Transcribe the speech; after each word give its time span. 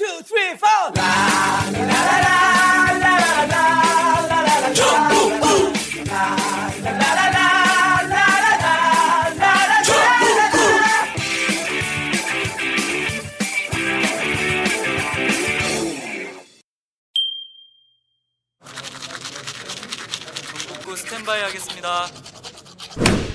two, 0.00 0.22
three, 0.22 0.56
four. 0.56 0.92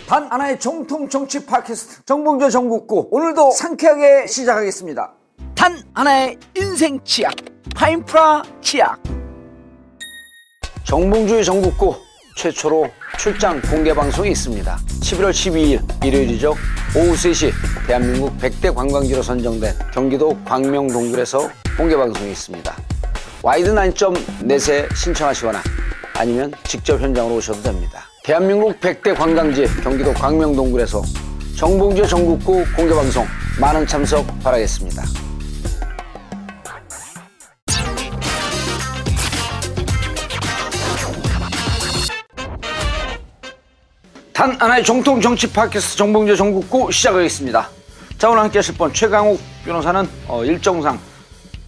단 0.07 0.31
하나의 0.31 0.59
정통 0.59 1.09
정치 1.09 1.45
팟캐스트 1.45 2.05
정봉조 2.05 2.49
정국구 2.49 3.09
오늘도 3.11 3.51
상쾌하게 3.51 4.25
시작하겠습니다. 4.27 5.24
단 5.65 5.81
하나의 5.95 6.37
인생 6.55 6.99
치약 7.03 7.33
파인프라 7.75 8.43
치약 8.61 9.01
정봉주의 10.83 11.43
전국구 11.43 11.95
최초로 12.37 12.87
출장 13.17 13.59
공개 13.63 13.91
방송이 13.91 14.29
있습니다. 14.29 14.77
11월 15.01 15.31
12일 15.31 16.05
일요일이죠. 16.05 16.51
오후 16.95 17.13
3시 17.13 17.51
대한민국 17.87 18.37
100대 18.37 18.75
관광지로 18.75 19.23
선정된 19.23 19.73
경기도 19.91 20.37
광명동굴에서 20.45 21.49
공개 21.75 21.97
방송이 21.97 22.29
있습니다. 22.29 22.75
와이드 23.41 23.69
난점 23.71 24.13
넷에 24.43 24.87
신청하시거나 24.93 25.63
아니면 26.13 26.53
직접 26.65 27.01
현장으로 27.01 27.37
오셔도 27.37 27.63
됩니다. 27.63 28.03
대한민국 28.23 28.79
100대 28.79 29.17
관광지 29.17 29.65
경기도 29.81 30.13
광명동굴에서 30.13 31.01
정봉주 31.57 32.05
전국구 32.05 32.63
공개 32.75 32.93
방송 32.93 33.25
많은 33.59 33.87
참석 33.87 34.27
바라겠습니다. 34.43 35.24
단 44.35 44.53
하나의 44.59 44.83
정통 44.83 45.21
정치 45.21 45.49
팟캐스트 45.49 45.95
정봉주 45.95 46.35
전국구 46.35 46.91
시작하겠습니다. 46.91 47.69
자 48.17 48.29
오늘 48.29 48.41
함께 48.43 48.59
하실 48.59 48.75
분 48.75 48.91
최강욱 48.91 49.39
변호사는 49.63 50.09
어, 50.27 50.43
일정상 50.43 50.99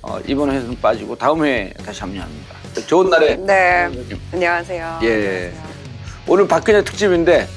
어, 0.02 0.20
이번 0.28 0.52
회에는 0.52 0.78
빠지고 0.82 1.16
다음 1.16 1.46
회에 1.46 1.72
다시 1.86 2.02
합류합니다. 2.02 2.56
좋은 2.86 3.10
날에 3.10 3.38
네. 3.38 3.88
안녕하세요. 4.34 5.00
예. 5.02 5.08
안녕하세요. 5.08 5.52
오늘 6.28 6.46
박근혜 6.46 6.84
특집인데 6.84 7.48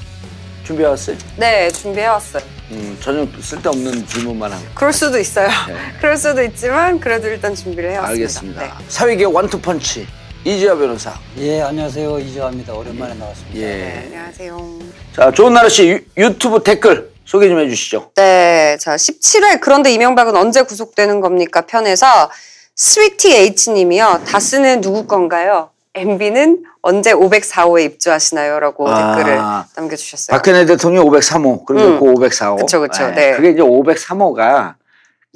준비해 0.63 0.87
왔어요? 0.87 1.17
네, 1.35 1.69
준비해 1.71 2.07
왔어요. 2.07 2.43
음, 2.71 2.97
전혀 3.01 3.27
쓸데없는 3.41 4.07
질문만 4.07 4.49
하고. 4.53 4.63
그럴 4.73 4.93
수도 4.93 5.19
있어요. 5.19 5.49
네. 5.67 5.75
그럴 5.99 6.15
수도 6.15 6.41
있지만 6.41 6.97
그래도 7.01 7.27
일단 7.27 7.53
준비를 7.53 7.91
해왔습니다. 7.91 8.11
알겠습니다. 8.13 8.61
네. 8.61 8.69
사회계 8.87 9.25
원투펀치 9.25 10.07
이지아 10.43 10.75
변호사. 10.75 11.13
예, 11.37 11.61
안녕하세요. 11.61 12.17
이재화입니다. 12.17 12.73
오랜만에 12.73 13.13
나왔습니다. 13.13 13.59
예. 13.59 13.65
네, 13.65 14.03
안녕하세요. 14.07 14.79
자, 15.15 15.31
좋은 15.31 15.53
나라 15.53 15.69
씨 15.69 15.87
유, 15.87 15.99
유튜브 16.17 16.63
댓글 16.63 17.11
소개 17.25 17.47
좀 17.47 17.59
해주시죠. 17.59 18.11
네, 18.15 18.75
자 18.79 18.95
17회 18.95 19.59
그런데 19.61 19.91
이명박은 19.93 20.35
언제 20.35 20.63
구속되는 20.63 21.21
겁니까 21.21 21.61
편에서 21.61 22.31
스위티 22.75 23.35
H님이요. 23.35 24.21
다스는 24.25 24.81
누구 24.81 25.05
건가요? 25.05 25.69
MB는 25.93 26.63
언제 26.81 27.13
504호에 27.13 27.83
입주하시나요?라고 27.85 28.89
아. 28.89 29.15
댓글을 29.17 29.37
남겨주셨어요. 29.75 30.35
박근혜 30.35 30.65
대통령 30.65 31.05
503호, 31.05 31.65
그리고 31.65 31.85
음. 31.85 31.99
그 31.99 32.05
504호. 32.13 32.57
그쵸, 32.57 32.79
그쵸. 32.81 33.11
네. 33.11 33.33
그게 33.35 33.51
이제 33.51 33.61
503호가 33.61 34.73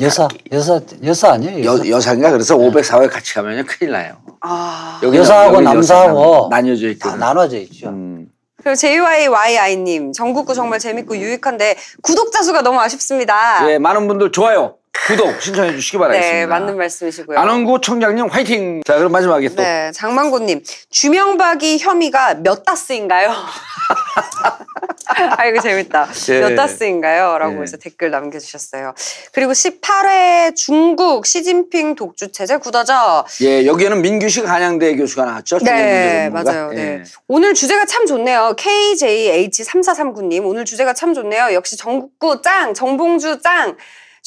여사, 0.01 0.27
여사, 0.51 0.81
여사 1.05 1.31
아니에요? 1.31 1.63
여사? 1.63 1.85
여, 1.85 1.89
여사인가 1.89 2.31
그래서 2.31 2.57
504호에 2.57 3.09
같이 3.09 3.33
가면 3.33 3.65
큰일 3.65 3.93
나요. 3.93 4.17
아, 4.41 4.99
여사하고 5.01 5.61
남사하고 5.61 6.47
나뉘어져 6.51 6.87
다 6.87 6.91
있거든. 6.91 7.19
나눠져 7.19 7.57
있죠. 7.59 7.87
음. 7.89 8.27
그리고 8.61 8.75
JYYI님 8.75 10.11
전국구 10.11 10.53
정말 10.53 10.79
재밌고 10.79 11.15
유익한데 11.17 11.77
구독자 12.01 12.41
수가 12.43 12.61
너무 12.61 12.79
아쉽습니다. 12.81 13.71
예, 13.71 13.77
많은 13.77 14.07
분들 14.09 14.33
좋아요, 14.33 14.75
구독 15.07 15.41
신청해 15.41 15.71
주시기 15.71 15.97
바라겠습니다. 15.97 16.35
네, 16.39 16.45
맞는 16.45 16.75
말씀이시고요. 16.77 17.39
안원구 17.39 17.79
청장님 17.79 18.25
화이팅. 18.25 18.81
자, 18.83 18.97
그럼 18.97 19.13
마지막에 19.13 19.47
또 19.49 19.61
네, 19.61 19.91
장만고님 19.93 20.63
주명박이 20.89 21.77
혐의가 21.77 22.33
몇 22.35 22.65
다스인가요? 22.65 23.31
아 25.37 25.45
이거 25.45 25.61
재밌다. 25.61 26.07
예. 26.29 26.39
몇 26.39 26.55
다스인가요? 26.55 27.37
라고 27.37 27.57
예. 27.57 27.61
해서 27.61 27.77
댓글 27.77 28.11
남겨주셨어요. 28.11 28.93
그리고 29.31 29.51
18회 29.51 30.55
중국 30.55 31.25
시진핑 31.25 31.95
독주 31.95 32.31
체제 32.31 32.57
굳어져. 32.57 33.25
예, 33.41 33.65
여기에는 33.65 34.01
민규식 34.01 34.47
한양대 34.47 34.95
교수가 34.95 35.25
나왔죠. 35.25 35.59
네. 35.59 36.29
맞아요. 36.29 36.71
네. 36.71 36.81
예. 36.81 37.03
오늘 37.27 37.53
주제가 37.53 37.85
참 37.85 38.05
좋네요. 38.05 38.55
KJH3439님 38.57 40.45
오늘 40.45 40.65
주제가 40.65 40.93
참 40.93 41.13
좋네요. 41.13 41.53
역시 41.53 41.77
정국구 41.77 42.41
짱, 42.41 42.73
정봉주 42.73 43.41
짱. 43.41 43.77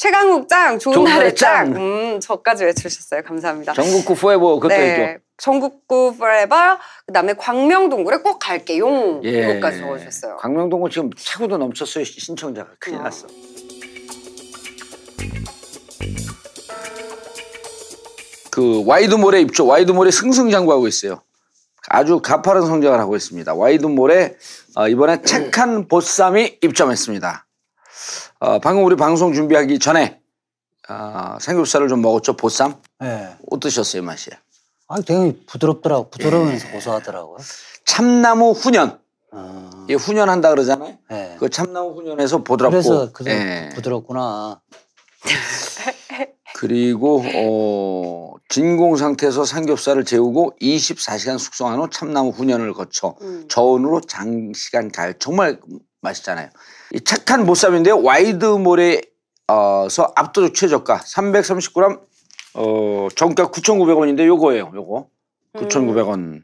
최강욱 0.03 0.47
짱, 0.47 0.79
좋은, 0.79 1.03
날에 1.03 1.33
짱. 1.33 1.73
짱. 1.73 1.75
음, 1.75 2.19
저까지 2.21 2.63
외쳐주셨어요. 2.63 3.21
감사합니다. 3.21 3.73
전국구 3.73 4.15
포에버 4.15 4.55
그것도 4.55 4.73
했죠. 4.73 5.19
전국구 5.35 6.13
forever 6.15 6.77
그다음에 7.05 7.33
광명동굴에 7.33 8.19
꼭 8.19 8.39
갈게요. 8.39 9.19
예. 9.25 9.49
이것까지 9.51 9.79
적어주셨어요. 9.81 10.37
광명동은 10.37 10.89
지금 10.89 11.09
차고도 11.17 11.57
넘쳤어요 11.57 12.05
시- 12.05 12.17
신청자가 12.21 12.69
큰일 12.79 12.99
어. 12.99 13.01
났어. 13.03 13.27
그 18.51 18.83
와이드몰에 18.85 19.41
입주, 19.41 19.65
와이드몰에 19.65 20.11
승승장구하고 20.11 20.87
있어요. 20.87 21.21
아주 21.87 22.19
가파른 22.21 22.65
성장을 22.65 22.97
하고 22.99 23.15
있습니다. 23.15 23.53
와이드몰에 23.53 24.35
어, 24.75 24.87
이번에 24.87 25.21
착한 25.23 25.87
보쌈이 25.87 26.57
입점했습니다. 26.61 27.45
어, 28.39 28.59
방금 28.59 28.85
우리 28.85 28.95
방송 28.95 29.33
준비하기 29.33 29.79
전에 29.79 30.19
어, 30.89 31.37
삼겹살을 31.39 31.87
좀 31.89 32.01
먹었죠 32.01 32.37
보쌈 32.37 32.81
예. 33.03 33.35
어떠셨어요 33.51 34.01
맛이? 34.03 34.31
아, 34.87 35.01
되게 35.01 35.37
부드럽더라고. 35.45 36.09
부드러우면서 36.09 36.67
예. 36.67 36.71
고소하더라고요. 36.71 37.37
참나무 37.85 38.51
훈연, 38.51 38.99
어, 39.31 39.85
이 39.87 39.93
훈연한다 39.93 40.49
그러잖아요. 40.49 40.97
예. 41.11 41.35
그 41.37 41.49
참나무 41.49 41.93
훈연에서 41.95 42.43
부드럽고 42.43 42.71
그래서 42.71 43.11
그 43.11 43.25
예. 43.27 43.69
부드럽구나. 43.75 44.61
그리고 46.55 47.23
어, 47.35 48.33
진공 48.49 48.97
상태에서 48.97 49.45
삼겹살을 49.45 50.05
재우고 50.05 50.55
24시간 50.59 51.37
숙성한 51.37 51.79
후 51.79 51.89
참나무 51.91 52.31
훈연을 52.31 52.73
거쳐 52.73 53.15
음. 53.21 53.45
저온으로 53.47 54.01
장시간 54.01 54.91
가열 54.91 55.19
정말 55.19 55.59
맛있잖아요. 56.01 56.49
이 56.93 57.01
착한 57.01 57.45
보쌈인데요. 57.45 58.01
와이드몰에서 58.01 59.03
압도적 60.15 60.53
최저가 60.55 60.99
330g 60.99 62.01
어, 62.55 63.07
정가 63.15 63.51
9,900원인데 63.51 64.25
요거예요. 64.25 64.71
요거 64.73 65.07
9,900원. 65.55 66.43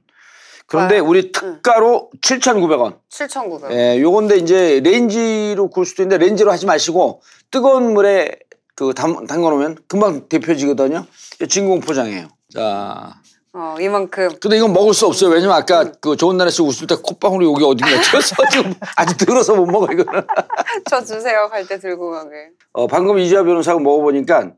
그런데 0.67 0.99
와. 0.99 1.07
우리 1.07 1.31
특가로 1.31 2.09
7,900원. 2.21 2.99
7,900원. 3.09 3.71
예, 3.71 4.01
요건데 4.01 4.37
이제 4.37 4.79
레인지로 4.83 5.69
구울 5.69 5.85
수도 5.85 6.03
있는데 6.03 6.23
레인지로 6.23 6.51
하지 6.51 6.65
마시고 6.65 7.21
뜨거운 7.51 7.93
물에 7.93 8.39
그 8.75 8.93
담, 8.93 9.25
담궈 9.25 9.49
놓으면 9.51 9.77
금방 9.87 10.27
데펴지거든요. 10.27 11.05
진공 11.47 11.81
포장이에요. 11.81 12.27
자, 12.53 13.21
어, 13.57 13.75
이만큼. 13.79 14.29
근데 14.41 14.57
이건 14.57 14.73
먹을 14.73 14.93
수 14.93 15.05
없어요. 15.05 15.29
왜냐면 15.29 15.55
아까 15.55 15.89
그 16.01 16.17
좋은 16.17 16.35
날에서 16.35 16.61
웃을 16.63 16.87
때 16.87 16.95
콧방울이 17.01 17.45
여기 17.45 17.63
어딘가 17.63 17.87
튀어서 18.11 18.35
지금 18.51 18.73
아직 18.97 19.17
들어서 19.17 19.55
못 19.55 19.65
먹어 19.65 19.87
이거는. 19.93 20.27
저 20.89 21.01
주세요. 21.01 21.47
갈 21.49 21.65
때 21.65 21.79
들고 21.79 22.11
가게. 22.11 22.49
어, 22.73 22.85
방금 22.87 23.17
이지아 23.17 23.43
변호사가 23.43 23.79
먹어보니까 23.79 24.51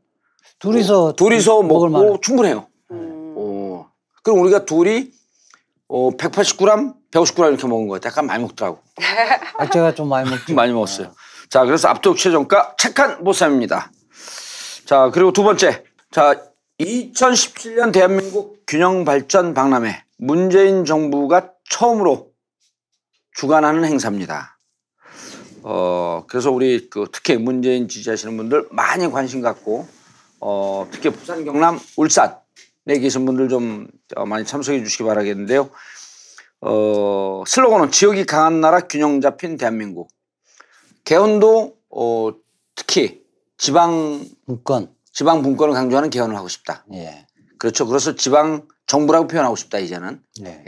둘이서 0.58 1.12
둘이서 1.12 1.62
먹을 1.62 1.90
먹고. 1.90 2.20
충분해요. 2.20 2.66
음. 2.90 3.34
어, 3.36 3.86
그럼 4.24 4.40
우리가 4.40 4.64
둘이 4.64 5.10
어, 5.86 6.10
180g, 6.10 6.94
150g 7.12 7.48
이렇게 7.50 7.66
먹은 7.68 7.86
거예요. 7.86 8.00
약간 8.04 8.26
많이 8.26 8.42
먹더라고. 8.42 8.80
아, 9.58 9.70
제가 9.70 9.94
좀 9.94 10.08
많이 10.08 10.28
먹죠. 10.28 10.52
많이 10.54 10.72
먹었어요. 10.72 11.12
자, 11.50 11.64
그래서 11.64 11.86
압도적 11.88 12.18
최저가 12.18 12.74
착한 12.76 13.22
보쌈입니다. 13.22 13.92
자, 14.86 15.08
그리고 15.14 15.32
두 15.32 15.44
번째. 15.44 15.84
자, 16.10 16.34
2017년 16.80 17.92
대한민국 17.92 18.62
균형 18.66 19.04
발전 19.04 19.52
박람회. 19.52 20.04
문재인 20.16 20.84
정부가 20.84 21.52
처음으로 21.68 22.30
주관하는 23.32 23.84
행사입니다. 23.84 24.58
어, 25.64 26.24
그래서 26.28 26.52
우리 26.52 26.88
그 26.88 27.06
특히 27.10 27.36
문재인 27.36 27.88
지지하시는 27.88 28.36
분들 28.36 28.68
많이 28.70 29.10
관심 29.10 29.40
갖고 29.40 29.88
어, 30.40 30.88
특히 30.92 31.10
부산, 31.10 31.44
경남, 31.44 31.80
울산에 31.96 32.36
계신 33.00 33.26
분들 33.26 33.48
좀 33.48 33.88
어, 34.14 34.24
많이 34.24 34.44
참석해 34.44 34.82
주시기 34.84 35.02
바라겠는데요. 35.02 35.70
어, 36.60 37.42
슬로건은 37.44 37.90
지역이 37.90 38.24
강한 38.24 38.60
나라 38.60 38.80
균형 38.80 39.20
잡힌 39.20 39.56
대한민국. 39.56 40.10
개헌도 41.04 41.76
어, 41.90 42.30
특히 42.76 43.24
지방 43.56 44.24
문건. 44.46 44.97
지방 45.18 45.42
분권을 45.42 45.74
강조하는 45.74 46.10
개헌을 46.10 46.36
하고 46.36 46.46
싶다. 46.46 46.84
예. 46.94 47.26
그렇죠. 47.58 47.88
그래서 47.88 48.14
지방 48.14 48.68
정부라고 48.86 49.26
표현하고 49.26 49.56
싶다 49.56 49.80
이제는. 49.80 50.20
네. 50.40 50.64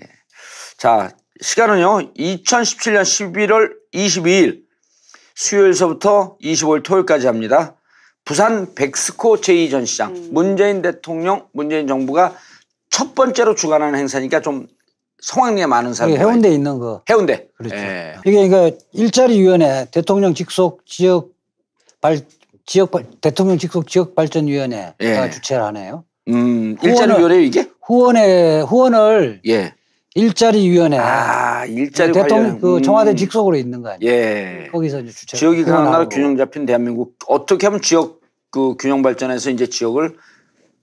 자, 0.77 1.13
시간은요. 1.41 2.15
2017년 2.15 3.03
11월 3.03 3.73
22일 3.95 4.63
수요일서부터 5.37 6.37
25일 6.43 6.83
토요일까지 6.83 7.29
합니다. 7.29 7.77
부산 8.25 8.75
백스코 8.75 9.37
제2전시장 9.37 10.33
문재인 10.33 10.83
대통령, 10.83 11.47
문재인 11.53 11.87
정부가 11.87 12.35
첫 12.91 13.15
번째로 13.15 13.55
주관하는 13.55 13.97
행사니까 14.01 14.41
좀 14.41 14.67
성황리에 15.21 15.67
많은 15.67 15.95
사람이 15.95 16.17
해운대에 16.17 16.53
있는 16.53 16.81
거. 16.81 17.05
해운대. 17.09 17.47
그렇죠. 17.57 17.77
예. 17.77 18.17
이게 18.27 18.49
그러니까 18.49 18.77
일자리 18.95 19.39
위원회 19.39 19.87
대통령 19.93 20.35
직속 20.35 20.85
지역 20.87 21.29
발 22.01 22.19
지역 22.67 22.91
발 22.91 23.05
대통령 23.21 23.59
직속 23.59 23.87
지역 23.89 24.15
발전 24.15 24.47
위원회가 24.47 24.95
예. 25.01 25.31
주최를 25.31 25.63
하네요. 25.65 26.05
음, 26.29 26.77
일자리 26.83 27.19
위원회 27.19 27.43
이게? 27.45 27.69
후원회 27.83 28.61
후원을 28.61 29.41
예. 29.49 29.75
일자리 30.15 30.69
위원회 30.69 30.99
아, 30.99 31.65
일자리 31.67 32.13
대통령 32.13 32.45
관련. 32.45 32.61
그 32.61 32.77
음. 32.77 32.83
청와대 32.83 33.15
직속으로 33.15 33.57
있는 33.57 33.83
거 33.83 33.91
아니에요? 33.91 34.13
예. 34.13 34.69
거기서 34.73 35.01
이제 35.01 35.13
주최 35.13 35.37
지역이 35.37 35.65
강한 35.65 35.85
나라. 35.91 36.09
균형 36.09 36.37
잡힌 36.37 36.67
대한민국 36.67 37.17
어떻게 37.29 37.67
하면 37.67 37.81
지역 37.81 38.21
그 38.51 38.75
균형 38.79 39.03
발전에서 39.03 39.51
이제 39.51 39.67
지역을 39.67 40.17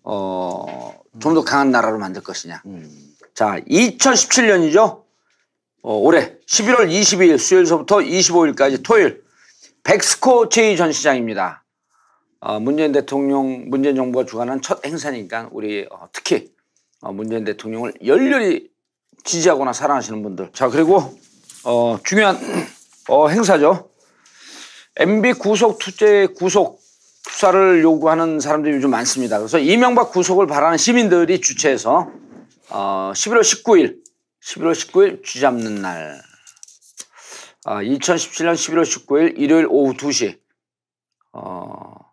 어 0.03 0.97
좀 1.19 1.33
더 1.33 1.44
강한 1.44 1.71
나라로 1.71 1.97
만들 1.97 2.21
것이냐. 2.21 2.62
음. 2.68 2.88
자, 3.33 3.59
2017년이죠. 3.69 5.01
어, 5.81 5.95
올해 5.95 6.33
11월 6.47 6.89
22일 6.91 7.39
수요일서부터 7.39 7.97
25일까지 7.97 8.83
토요일 8.83 9.21
백스코 9.83 10.50
제2전시장입니다. 10.50 11.59
어, 12.39 12.60
문재인 12.60 12.92
대통령, 12.92 13.69
문재인 13.69 13.95
정부가 13.95 14.25
주관한 14.25 14.62
첫 14.62 14.86
행사니까 14.86 15.50
우리 15.51 15.88
어, 15.92 16.07
특히 16.12 16.51
어, 17.01 17.12
문재인 17.12 17.44
대통령을 17.44 17.94
열렬히 18.06 18.69
지지하거나 19.24 19.74
사랑하시는 19.74 20.22
분들. 20.24 20.51
자, 20.54 20.69
그리고 20.69 21.18
어, 21.63 22.00
중요한 22.04 22.38
어, 23.10 23.28
행사죠. 23.28 23.89
MB 24.98 25.34
구속 25.34 25.80
투쟁 25.80 26.34
구속 26.34 26.80
수사를 27.30 27.84
요구하는 27.84 28.39
사람들이 28.39 28.75
요즘 28.75 28.89
많습니다. 28.89 29.38
그래서 29.38 29.60
이명박 29.60 30.12
구속을 30.12 30.48
바라는 30.48 30.78
시민들이 30.78 31.42
주최해서 31.42 32.12
어, 32.69 33.12
11월 33.13 33.42
19일, 33.42 33.98
11월 34.44 34.74
19일 34.74 35.24
쥐 35.24 35.39
잡는 35.39 35.81
날. 35.81 36.22
아, 37.66 37.81
2017년 37.84 38.54
11월 38.54 38.84
19일 38.84 39.34
일요일 39.38 39.68
오후 39.69 39.94
2시. 39.94 40.39
어, 41.34 42.06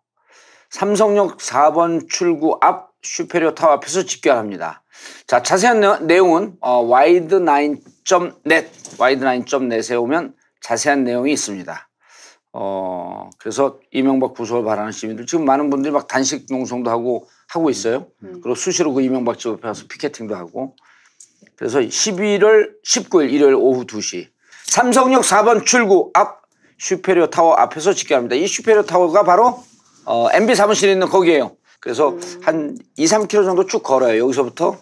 삼성역 0.74 1.38
4번 1.38 2.08
출구 2.08 2.58
앞 2.60 2.90
슈페리오 3.04 3.54
타워 3.54 3.74
앞에서 3.74 4.02
집결합니다. 4.02 4.82
자, 5.28 5.40
자세한 5.40 5.78
내- 5.78 6.00
내용은 6.00 6.56
어, 6.60 6.84
wide9.net, 6.84 8.70
wide9.net에 8.98 9.94
오면 10.02 10.34
자세한 10.62 11.04
내용이 11.04 11.32
있습니다. 11.32 11.88
어, 12.54 13.30
그래서 13.38 13.78
이명박 13.92 14.34
구속을 14.34 14.64
바라는 14.64 14.90
시민들 14.90 15.26
지금 15.26 15.44
많은 15.44 15.70
분들이 15.70 15.92
막 15.92 16.08
단식 16.08 16.46
농성도 16.50 16.90
하고 16.90 17.28
하고 17.50 17.70
있어요. 17.70 18.08
그리고 18.20 18.56
수시로 18.56 18.92
그 18.94 19.00
이명박 19.00 19.38
집 19.38 19.50
앞에 19.50 19.60
가서 19.62 19.84
피켓팅도 19.88 20.34
하고. 20.34 20.74
그래서 21.54 21.78
11월 21.78 22.72
19일 22.84 23.30
일요일 23.32 23.54
오후 23.54 23.86
2시 23.86 24.26
삼성역 24.66 25.22
4번 25.22 25.64
출구 25.64 26.10
앞 26.14 26.42
슈페리오 26.78 27.28
타워 27.28 27.54
앞에서 27.54 27.92
집결합니다. 27.92 28.34
이 28.34 28.48
슈페리오 28.48 28.82
타워가 28.82 29.22
바로 29.22 29.62
어, 30.06 30.28
MB 30.32 30.54
사무실에 30.54 30.92
있는 30.92 31.08
거기에요. 31.08 31.56
그래서 31.80 32.16
한 32.42 32.76
2, 32.96 33.04
3km 33.04 33.44
정도 33.44 33.66
쭉 33.66 33.82
걸어요. 33.82 34.18
여기서부터 34.22 34.78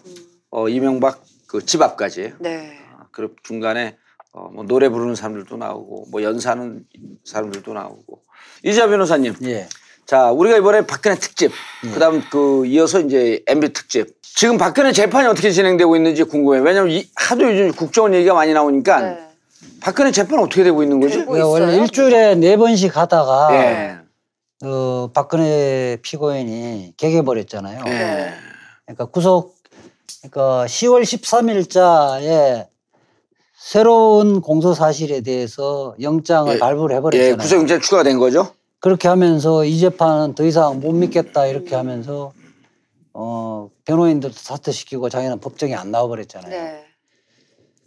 어, 0.51 0.69
이명박 0.69 1.21
그 1.47 1.61
집 1.65 1.81
앞까지. 1.81 2.33
네. 2.39 2.77
아, 2.97 3.05
그리고 3.11 3.33
중간에 3.43 3.95
어, 4.31 4.49
뭐 4.53 4.63
노래 4.65 4.89
부르는 4.89 5.13
사람들도 5.15 5.55
나오고 5.57 6.07
뭐 6.11 6.23
연사하는 6.23 6.83
사람들도 7.23 7.71
나오고 7.73 8.21
이자 8.63 8.87
변호사님 8.87 9.35
예. 9.43 9.67
자 10.07 10.31
우리가 10.31 10.57
이번에 10.57 10.87
박근혜 10.87 11.15
특집 11.15 11.51
그다음 11.93 12.23
그 12.31 12.65
이어서 12.65 12.99
이제 13.01 13.43
MB 13.45 13.73
특집 13.73 14.15
지금 14.23 14.57
박근혜 14.57 14.91
재판이 14.91 15.27
어떻게 15.27 15.51
진행되고 15.51 15.95
있는지 15.95 16.23
궁금해요 16.23 16.63
왜냐면 16.63 16.89
이, 16.89 17.07
하도 17.15 17.43
요즘 17.43 17.71
국정원 17.73 18.15
얘기가 18.15 18.33
많이 18.33 18.53
나오니까 18.53 19.01
네. 19.01 19.27
박근혜 19.79 20.11
재판 20.11 20.39
어떻게 20.39 20.63
되고 20.63 20.81
있는 20.81 20.99
거지? 20.99 21.19
되고 21.19 21.31
그러니까 21.31 21.49
원래? 21.49 21.75
일주일에 21.77 22.33
네 22.35 22.57
번씩 22.57 22.97
하다가 22.97 23.49
예. 23.53 23.97
어, 24.63 25.09
박근혜 25.13 25.97
피고인이 26.01 26.93
개개버렸잖아요. 26.95 27.83
예. 27.87 28.33
그러니까 28.85 29.05
구속 29.05 29.55
그러니까 30.21 30.65
10월 30.65 31.03
13일자에 31.03 32.67
새로운 33.57 34.39
공소 34.41 34.73
사실에 34.73 35.21
대해서 35.21 35.95
영장을 36.01 36.53
예. 36.53 36.59
발부를 36.59 36.93
예, 36.93 36.97
해버렸잖아요. 36.97 37.37
구속영장 37.37 37.81
추가가 37.81 38.03
된 38.03 38.19
거죠? 38.19 38.53
그렇게 38.79 39.07
하면서 39.07 39.65
이 39.65 39.79
재판은 39.79 40.35
더 40.35 40.45
이상 40.45 40.79
못 40.79 40.93
믿겠다 40.93 41.45
이렇게 41.45 41.75
하면서 41.75 42.31
어 43.13 43.69
변호인들도 43.85 44.35
사퇴시키고 44.35 45.09
자기는 45.09 45.39
법정에 45.39 45.75
안 45.75 45.91
나와버렸잖아요. 45.91 46.49
네. 46.49 46.85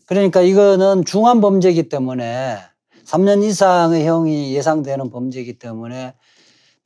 그러니까 0.07 0.41
이거는 0.41 1.05
중한 1.05 1.41
범죄이기 1.41 1.89
때문에 1.89 2.59
3년 3.07 3.43
이상의 3.45 4.07
형이 4.07 4.55
예상되는 4.55 5.11
범죄이기 5.11 5.59
때문에 5.59 6.15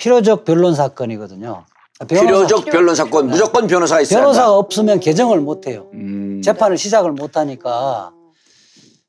필요적 0.05 0.45
변론 0.45 0.75
사건이거든요. 0.75 1.65
변호사- 2.09 2.25
필요적 2.27 2.65
변론 2.67 2.95
사건 2.95 3.29
무조건 3.29 3.67
변호사가 3.67 4.01
있어야 4.01 4.21
변호사가 4.21 4.47
한다. 4.47 4.57
없으면 4.57 5.01
개정을 5.01 5.41
못 5.41 5.67
해요. 5.67 5.89
음. 5.93 6.41
재판을 6.43 6.79
시작을 6.79 7.13
못 7.13 7.37
하니까 7.37 8.11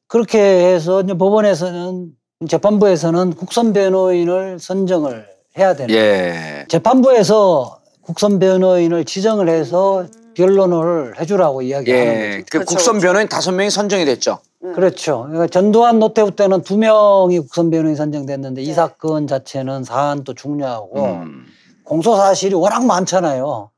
그렇게 0.08 0.40
해서 0.40 1.02
이제 1.02 1.14
법원에서는 1.14 2.10
재판부에서는 2.50 3.34
국선 3.36 3.72
변호인을 3.72 4.60
선정을 4.60 5.26
해야 5.58 5.74
되는. 5.76 5.94
예. 5.96 6.66
재판부에서 6.68 7.78
국선 8.02 8.40
변호인을 8.40 9.06
지정을 9.06 9.48
해서 9.48 10.06
변론을 10.36 11.20
해주라고 11.20 11.62
이야기하는 11.62 12.06
예. 12.06 12.30
거죠. 12.32 12.38
그 12.40 12.50
그렇죠, 12.52 12.66
국선. 12.66 13.00
변호인 13.00 13.30
다섯 13.30 13.52
명이 13.54 13.70
선정이 13.70 14.04
됐죠. 14.06 14.40
그렇죠. 14.62 15.24
그러니까 15.24 15.48
전두환 15.48 16.00
노태우 16.00 16.32
때는 16.32 16.62
두 16.62 16.78
명이 16.78 17.40
국선 17.40 17.72
변호인 17.72 17.96
선정됐는데 17.96 18.62
이 18.62 18.68
네. 18.68 18.74
사건 18.74 19.26
자체는 19.28 19.84
사안도 19.84 20.36
중요하고 20.36 21.04
음. 21.04 21.46
공소 21.84 22.16
사실이 22.16 22.54
워낙 22.54 22.86
많잖아요. 22.86 23.72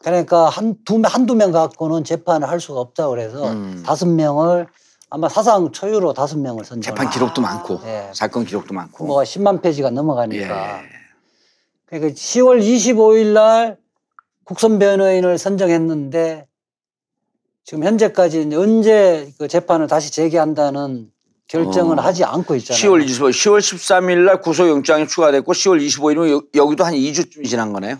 그러니까 0.00 0.48
한두 0.48 1.00
한두 1.02 1.34
명 1.34 1.50
갖고는 1.50 2.04
재판을 2.04 2.48
할 2.48 2.60
수가 2.60 2.78
없다 2.80 3.08
그래서 3.08 3.50
음. 3.50 3.82
다섯 3.84 4.06
명을 4.06 4.66
아마 5.10 5.28
사상 5.28 5.72
초유로 5.72 6.12
다섯 6.12 6.38
명을 6.38 6.64
선정. 6.64 6.94
재판 6.94 7.10
기록도 7.10 7.40
많고 7.40 7.80
예. 7.86 8.10
사건 8.12 8.44
기록도 8.44 8.74
많고. 8.74 9.06
뭐 9.06 9.22
10만 9.22 9.62
페이지가 9.62 9.90
넘어가니까. 9.90 10.78
예. 10.78 10.82
그러니까 11.86 12.14
10월 12.14 12.60
25일 12.60 13.32
날 13.32 13.78
국선 14.44 14.78
변호인을 14.78 15.38
선정했는데 15.38 16.46
지금 17.68 17.84
현재까지 17.84 18.48
언제 18.54 19.30
그 19.36 19.46
재판을 19.46 19.88
다시 19.88 20.10
재개한다는 20.10 21.10
결정을 21.48 21.98
어. 21.98 22.02
하지 22.02 22.24
않고 22.24 22.54
있잖아요. 22.56 22.82
10월 22.82 23.04
25일, 23.04 23.28
10월 23.28 23.58
13일 23.58 24.24
날 24.24 24.40
구속영장이 24.40 25.06
추가됐고 25.06 25.52
10월 25.52 25.86
25일은 25.86 26.46
여기도 26.54 26.84
한 26.84 26.94
2주쯤 26.94 27.46
지난 27.46 27.74
거네요. 27.74 27.98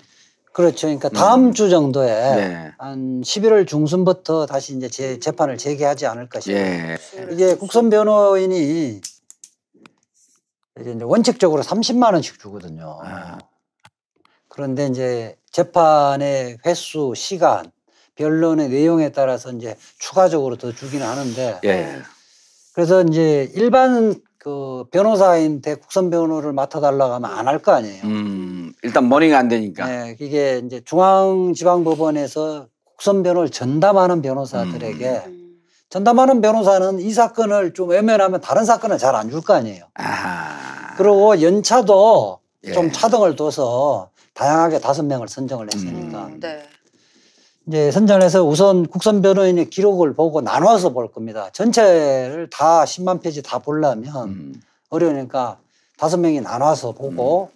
그렇죠. 0.55 0.87
그러니까 0.87 1.11
다음 1.11 1.53
주 1.53 1.69
정도에 1.69 2.09
음. 2.09 2.37
네. 2.37 2.73
한 2.79 3.21
11월 3.21 3.67
중순부터 3.67 4.47
다시 4.47 4.75
이제 4.75 4.89
재, 4.89 5.19
재판을 5.19 5.59
재개하지 5.59 6.07
않을까 6.07 6.41
싶어요. 6.41 6.57
예. 6.57 6.99
이게 7.31 7.55
국선 7.55 7.91
변호인이 7.91 9.03
이제 10.81 10.93
이제 10.93 11.05
원칙적으로 11.05 11.63
30만 11.63 12.15
원씩 12.15 12.39
주거든요. 12.39 13.01
아. 13.05 13.37
그런데 14.49 14.87
이제 14.87 15.37
재판의 15.51 16.57
횟수, 16.65 17.13
시간, 17.15 17.71
변론의 18.23 18.69
내용에 18.69 19.11
따라서 19.11 19.53
이제 19.53 19.77
추가적으로 20.01 20.57
더 20.57 20.73
주기는 20.73 21.07
하는데 21.07 21.61
예. 21.65 22.03
그래서 22.75 23.03
이제 23.03 23.49
일반 23.55 24.21
그 24.39 24.85
변호사인데 24.91 25.77
국선 25.77 26.11
변호를 26.11 26.53
맡아달라고 26.53 27.15
하면 27.15 27.31
안 27.31 27.47
할 27.47 27.59
거 27.61 27.73
아니에요. 27.73 28.03
음, 28.05 28.73
일단 28.83 29.09
머니가 29.09 29.39
안 29.39 29.49
되니까. 29.49 29.87
네, 29.87 30.17
이게 30.21 30.61
이제 30.65 30.81
중앙지방법원에서 30.85 32.67
국선 32.85 33.23
변호를 33.23 33.51
전담하는 33.51 34.21
변호사들에게 34.23 35.23
음. 35.27 35.59
전담하는 35.91 36.41
변호사는 36.41 36.99
이 37.01 37.13
사건을 37.13 37.73
좀 37.75 37.89
외면하면 37.91 38.41
다른 38.41 38.65
사건은 38.65 38.99
잘안 38.99 39.31
줄 39.31 39.41
거 39.43 39.55
아니에요. 39.55 39.85
아하. 39.95 40.95
그리고 40.97 41.41
연차도 41.41 42.41
예. 42.65 42.73
좀 42.73 42.91
차등을 42.91 43.37
둬서 43.37 44.11
다양하게 44.35 44.81
다섯 44.81 45.05
명을 45.05 45.29
선정을 45.29 45.69
했으니까 45.73 46.27
음. 46.27 46.41
네. 46.41 46.63
이제 47.69 47.91
선정해서 47.91 48.45
우선 48.45 48.87
국선 48.87 49.21
변호인의 49.21 49.69
기록을 49.69 50.15
보고 50.15 50.41
나눠서 50.41 50.91
볼 50.91 51.13
겁니다. 51.13 51.51
전체를 51.53 52.49
다 52.51 52.85
10만 52.85 53.21
페이지 53.23 53.43
다 53.43 53.59
보려면 53.59 54.29
음. 54.31 54.63
어려우니까 54.89 55.59
다섯 55.99 56.17
명이 56.17 56.41
나눠서 56.41 56.93
보고 56.93 57.51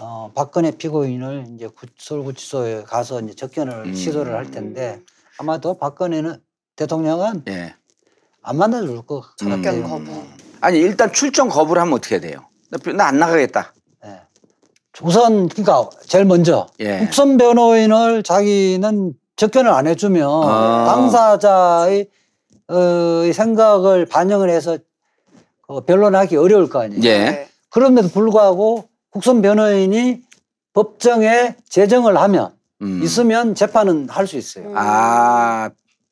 어, 0.00 0.32
박근혜 0.34 0.70
피고인을 0.70 1.44
이제 1.54 1.66
구- 1.66 1.86
서울구치소에 1.98 2.84
가서 2.84 3.20
이제 3.20 3.34
접견을 3.34 3.88
음. 3.88 3.94
시도를 3.94 4.34
할 4.34 4.50
텐데 4.50 5.02
아마도 5.38 5.74
박근혜는 5.76 6.40
대통령은 6.76 7.42
예. 7.48 7.74
안 8.42 8.56
만나줄 8.56 9.02
것 9.04 9.24
음. 9.42 9.50
같아요. 9.50 9.62
접견 9.62 9.82
거부. 9.82 10.22
아니 10.62 10.78
일단 10.78 11.12
출정 11.12 11.48
거부를 11.50 11.82
하면 11.82 11.92
어떻게 11.94 12.18
돼요? 12.18 12.46
나 12.96 13.08
안 13.08 13.18
나가겠다. 13.18 13.74
예. 15.02 15.06
우선 15.06 15.48
그러니까 15.48 15.88
제일 16.06 16.24
먼저 16.24 16.66
예. 16.80 16.98
국선 16.98 17.36
변호인을 17.36 18.22
자기는 18.22 19.12
접견을 19.36 19.70
안 19.70 19.86
해주면 19.86 20.28
아. 20.44 20.84
당사자의 20.88 22.08
어, 22.68 23.24
이 23.24 23.32
생각을 23.32 24.06
반영을 24.06 24.50
해서 24.50 24.78
어, 25.66 25.80
변론하기 25.82 26.36
어려울 26.36 26.68
거 26.68 26.82
아니에요. 26.82 27.02
예. 27.04 27.18
네. 27.30 27.48
그럼에도 27.70 28.08
불구하고 28.08 28.88
국선 29.10 29.42
변호인이 29.42 30.20
법정에 30.72 31.54
제정을 31.68 32.16
하면 32.18 32.52
음. 32.82 33.00
있으면 33.02 33.54
재판은 33.54 34.08
할 34.08 34.26
수 34.26 34.36
있어요. 34.36 34.72
아, 34.76 35.70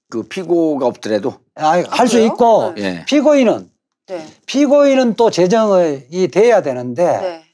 그 0.09 0.23
피고가 0.25 0.87
없더라도. 0.87 1.35
할수 1.55 2.17
그래요? 2.17 2.27
있고 2.27 2.75
예. 2.79 3.05
피고인은 3.07 3.71
네. 4.09 4.27
피고인은 4.47 5.15
또 5.15 5.31
제정이 5.31 6.29
돼야 6.33 6.63
되는데 6.63 7.05
네. 7.21 7.46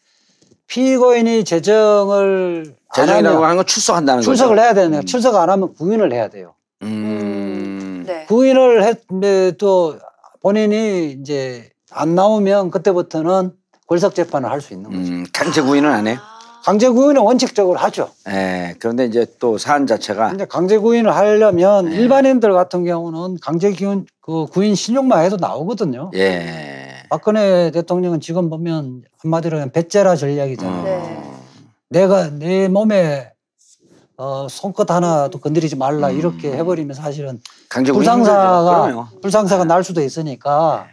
피고인이 0.72 1.44
제정을 1.44 2.74
안 2.88 2.94
재정이라고 2.94 3.44
하는 3.44 3.56
건 3.56 3.66
출석한다는 3.66 4.22
출석을 4.22 4.56
거죠. 4.56 4.64
해야 4.64 4.72
되는데 4.72 4.98
음. 5.00 5.04
출석 5.04 5.34
안 5.36 5.50
하면 5.50 5.74
구인을 5.74 6.14
해야 6.14 6.28
돼요. 6.28 6.54
음. 6.82 8.04
네. 8.06 8.24
구인을 8.26 8.82
했는데 8.82 9.52
또 9.58 9.96
본인이 10.40 11.10
이제 11.20 11.68
안 11.90 12.14
나오면 12.14 12.70
그때부터는 12.70 13.52
골석 13.86 14.14
재판을 14.14 14.50
할 14.50 14.62
수 14.62 14.72
있는 14.72 14.88
거죠. 14.90 15.12
음, 15.12 15.26
강제 15.30 15.60
구인은 15.60 15.90
안 15.92 16.06
해요. 16.06 16.16
강제 16.64 16.88
구인은 16.88 17.20
원칙적으로 17.20 17.78
하죠. 17.78 18.08
예. 18.30 18.74
그런데 18.78 19.04
이제 19.04 19.26
또 19.40 19.58
사안 19.58 19.86
자체가 19.86 20.30
근데 20.30 20.46
강제 20.46 20.78
구인을 20.78 21.14
하려면 21.14 21.90
네. 21.90 21.96
일반인들 21.96 22.50
같은 22.54 22.84
경우는 22.84 23.36
강제 23.42 23.72
구인 23.72 24.06
그 24.22 24.46
구인 24.46 24.74
신용만 24.74 25.22
해도 25.24 25.36
나오거든요. 25.38 26.12
예. 26.14 26.81
박근혜 27.12 27.70
대통령은 27.72 28.22
지금 28.22 28.48
보면 28.48 29.02
한마디로 29.18 29.56
그냥 29.58 29.70
배째라 29.70 30.16
전략이잖아요. 30.16 30.80
어. 30.80 30.82
네. 30.82 31.32
내가 31.90 32.30
내 32.30 32.68
몸에 32.68 33.30
어, 34.16 34.48
손끝 34.48 34.90
하나도 34.90 35.38
건드리지 35.38 35.76
말라 35.76 36.08
음. 36.08 36.16
이렇게 36.16 36.50
해버리면 36.52 36.94
사실은. 36.94 37.38
불상사가. 37.68 39.10
불상사가 39.20 39.64
날 39.64 39.84
수도 39.84 40.00
있으니까 40.00 40.86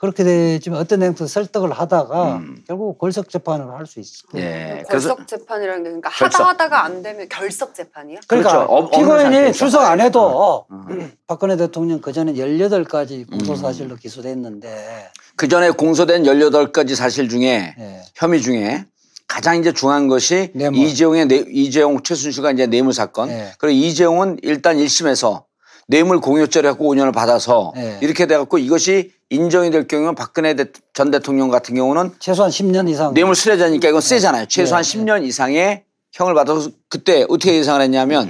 그렇게 0.00 0.24
되지만 0.24 0.80
어떤 0.80 1.02
행동 1.02 1.26
설득을 1.26 1.72
하다가 1.72 2.36
음. 2.36 2.64
결국 2.66 2.96
궐석 2.98 3.28
재판을 3.28 3.70
할 3.74 3.86
수 3.86 4.00
있어. 4.00 4.22
예. 4.36 4.82
그래서 4.88 5.08
결석 5.14 5.28
재판이라는 5.28 5.82
게 5.82 5.88
그러니까 5.90 6.08
결석. 6.10 6.40
하다 6.40 6.48
하다가 6.50 6.84
안 6.84 7.02
되면 7.02 7.28
결석 7.28 7.74
재판이야? 7.74 8.20
그러니까 8.26 8.50
그렇죠. 8.50 8.72
업- 8.72 8.94
없는 8.94 9.30
피고인이. 9.30 9.52
출석 9.52 9.82
안 9.82 10.00
해도 10.00 10.20
어. 10.22 10.66
박근혜 11.26 11.56
대통령 11.58 12.00
그 12.00 12.12
전에 12.14 12.32
18가지 12.32 13.30
음. 13.30 13.38
공소사실로 13.38 13.96
기소됐는데 13.96 15.10
그 15.36 15.48
전에 15.48 15.68
공소된 15.70 16.22
18가지 16.22 16.94
사실 16.94 17.28
중에 17.28 17.74
예. 17.78 18.02
혐의 18.14 18.40
중에 18.40 18.86
가장 19.28 19.56
이제 19.58 19.72
중요한 19.72 20.08
것이 20.08 20.50
뇌물. 20.54 20.78
이재용의 20.80 21.26
뇌, 21.26 21.44
이재용 21.50 22.02
최순실과 22.02 22.52
이제 22.52 22.66
뇌물 22.66 22.94
사건. 22.94 23.28
네. 23.28 23.52
그리고 23.58 23.76
이재용은 23.78 24.38
일단 24.42 24.76
1심에서 24.78 25.44
뇌물 25.90 26.20
공여죄를 26.20 26.70
갖고 26.70 26.94
5년을 26.94 27.12
받아서 27.12 27.72
네. 27.74 27.98
이렇게 28.00 28.26
돼 28.26 28.36
갖고 28.36 28.58
이것이 28.58 29.12
인정이 29.28 29.72
될 29.72 29.88
경우는 29.88 30.14
박근혜 30.14 30.54
대- 30.54 30.66
전 30.94 31.10
대통령 31.10 31.50
같은 31.50 31.74
경우는 31.74 32.12
최소한 32.20 32.50
10년 32.52 32.88
이상 32.88 33.12
뇌물 33.12 33.34
수뢰자니까 33.34 33.88
이건 33.88 34.00
세잖아요. 34.00 34.46
최소한 34.46 34.84
네. 34.84 34.98
10년 34.98 35.24
이상의 35.24 35.82
형을 36.12 36.34
받아서 36.34 36.70
그때 36.88 37.24
어떻게 37.28 37.56
예상을 37.56 37.80
했냐면 37.82 38.28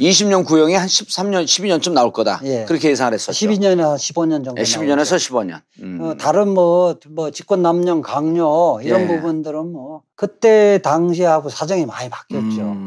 20년 0.00 0.44
구형이 0.44 0.74
한 0.74 0.86
13년, 0.88 1.44
12년쯤 1.44 1.92
나올 1.92 2.12
거다. 2.12 2.40
예. 2.44 2.64
그렇게 2.66 2.90
예상을 2.90 3.14
했었죠. 3.14 3.32
12년이나 3.32 3.94
15년 3.96 4.44
정도 4.44 4.54
예, 4.58 4.62
12년에서 4.62 5.16
15년. 5.16 5.60
음. 5.82 5.98
어, 6.02 6.14
다른 6.18 6.48
뭐, 6.52 6.96
뭐 7.08 7.30
직권 7.30 7.62
남용 7.62 8.02
강요 8.02 8.80
이런 8.82 9.02
예. 9.02 9.06
부분들은 9.06 9.72
뭐 9.72 10.02
그때 10.16 10.80
당시하고 10.82 11.48
사정이 11.50 11.86
많이 11.86 12.10
바뀌었죠. 12.10 12.60
음. 12.62 12.85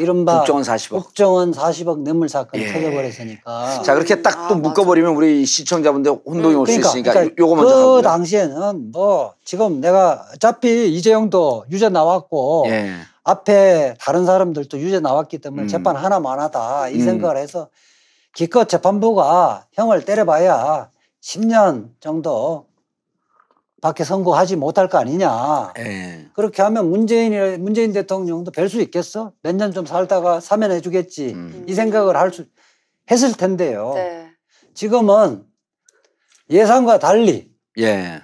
이른바 0.00 0.38
국정원 0.38 0.64
40억. 0.64 0.90
국정원 0.90 1.52
40억 1.52 2.00
뇌물 2.00 2.28
사건이 2.28 2.64
예. 2.64 2.72
터져버렸으니까. 2.72 3.82
자 3.82 3.94
그렇게 3.94 4.22
딱또 4.22 4.54
아, 4.54 4.58
묶어버리면 4.58 5.14
우리 5.14 5.44
시청자분들 5.44 6.20
혼동이 6.24 6.54
올수 6.54 6.72
그러니까, 6.72 6.88
있으니까 6.88 7.12
그러니까 7.12 7.34
요거 7.38 7.54
먼저 7.56 7.74
그 7.74 7.80
가고요. 7.80 8.02
당시에는 8.02 8.92
뭐 8.92 9.34
지금 9.44 9.80
내가 9.80 10.26
어차피 10.34 10.92
이재용도 10.94 11.64
유죄 11.70 11.88
나왔고 11.88 12.66
예. 12.68 12.94
앞에 13.24 13.94
다른 14.00 14.24
사람들도 14.24 14.78
유죄 14.78 15.00
나왔기 15.00 15.38
때문에 15.38 15.64
음. 15.64 15.68
재판 15.68 15.96
하나만 15.96 16.40
하다 16.40 16.88
이 16.88 16.94
음. 16.94 17.04
생각을 17.04 17.36
해서 17.36 17.68
기껏 18.34 18.68
재판부가 18.68 19.66
형을 19.72 20.04
때려봐야 20.04 20.88
10년 21.22 21.88
정도 22.00 22.67
밖에 23.80 24.02
선고하지 24.04 24.56
못할 24.56 24.88
거 24.88 24.98
아니냐. 24.98 25.72
예. 25.78 26.26
그렇게 26.34 26.62
하면 26.62 26.90
문재인이 26.90 27.58
문재인 27.58 27.92
대통령도 27.92 28.50
별수 28.50 28.80
있겠어? 28.80 29.32
몇 29.42 29.54
년 29.56 29.72
좀 29.72 29.86
살다가 29.86 30.40
사면해 30.40 30.80
주겠지. 30.80 31.32
음. 31.34 31.64
이 31.68 31.74
생각을 31.74 32.16
할 32.16 32.32
수 32.32 32.44
했을 33.10 33.32
텐데요. 33.32 33.92
네. 33.94 34.30
지금은 34.74 35.44
예상과 36.50 36.98
달리 36.98 37.50
예. 37.78 38.20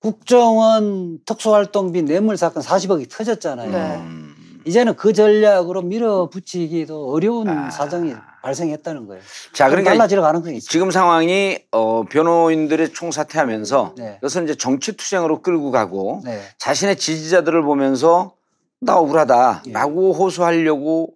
국정원 0.00 1.18
특수활동비 1.26 2.02
뇌물 2.02 2.36
사건 2.36 2.62
40억이 2.62 3.10
터졌잖아요. 3.10 3.70
네. 3.70 3.96
음. 3.96 4.34
이제는 4.66 4.94
그 4.96 5.12
전략으로 5.12 5.82
밀어붙이기도 5.82 7.10
어려운 7.12 7.48
아. 7.48 7.70
사정이 7.70 8.14
발생했다는 8.42 9.06
거예요. 9.06 9.22
자좀 9.52 9.70
그러니까 9.70 9.92
달라질 9.92 10.20
가능성이 10.20 10.56
있죠. 10.58 10.70
지금 10.70 10.90
상황이 10.90 11.58
어, 11.70 12.04
변호인들의 12.04 12.92
총사퇴하면서 12.92 13.94
네. 13.96 14.16
이것은 14.18 14.44
이제 14.44 14.54
정치 14.56 14.96
투쟁으로 14.96 15.42
끌고 15.42 15.70
가고 15.70 16.20
네. 16.24 16.42
자신의 16.58 16.96
지지자들을 16.96 17.62
보면서 17.62 18.34
나 18.80 18.96
억울하다라고 18.98 20.12
호소하려고 20.12 21.14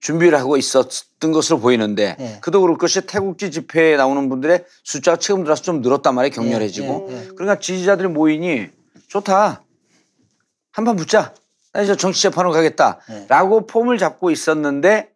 준비를 0.00 0.38
하고 0.38 0.58
있었던 0.58 1.32
것으로 1.32 1.58
보이는데 1.58 2.16
네. 2.18 2.38
그도 2.42 2.60
그럴 2.60 2.76
것이 2.76 3.06
태국지 3.06 3.50
집회에 3.50 3.96
나오는 3.96 4.28
분들의 4.28 4.64
숫자가 4.84 5.16
최근 5.16 5.42
들어서 5.42 5.62
좀 5.62 5.80
늘었단 5.80 6.14
말이에요 6.14 6.32
격렬해지고 6.34 7.08
예, 7.10 7.14
예, 7.14 7.18
예. 7.24 7.28
그러니까 7.28 7.58
지지자들의 7.58 8.10
모임이 8.10 8.68
좋다 9.08 9.62
한 10.72 10.84
판 10.84 10.94
붙자 10.96 11.32
나 11.72 11.80
이제 11.80 11.96
정치 11.96 12.22
재판으로 12.22 12.54
네. 12.54 12.70
가겠다라고 12.70 13.66
폼을 13.66 13.96
잡고 13.96 14.30
있었는데 14.30 15.10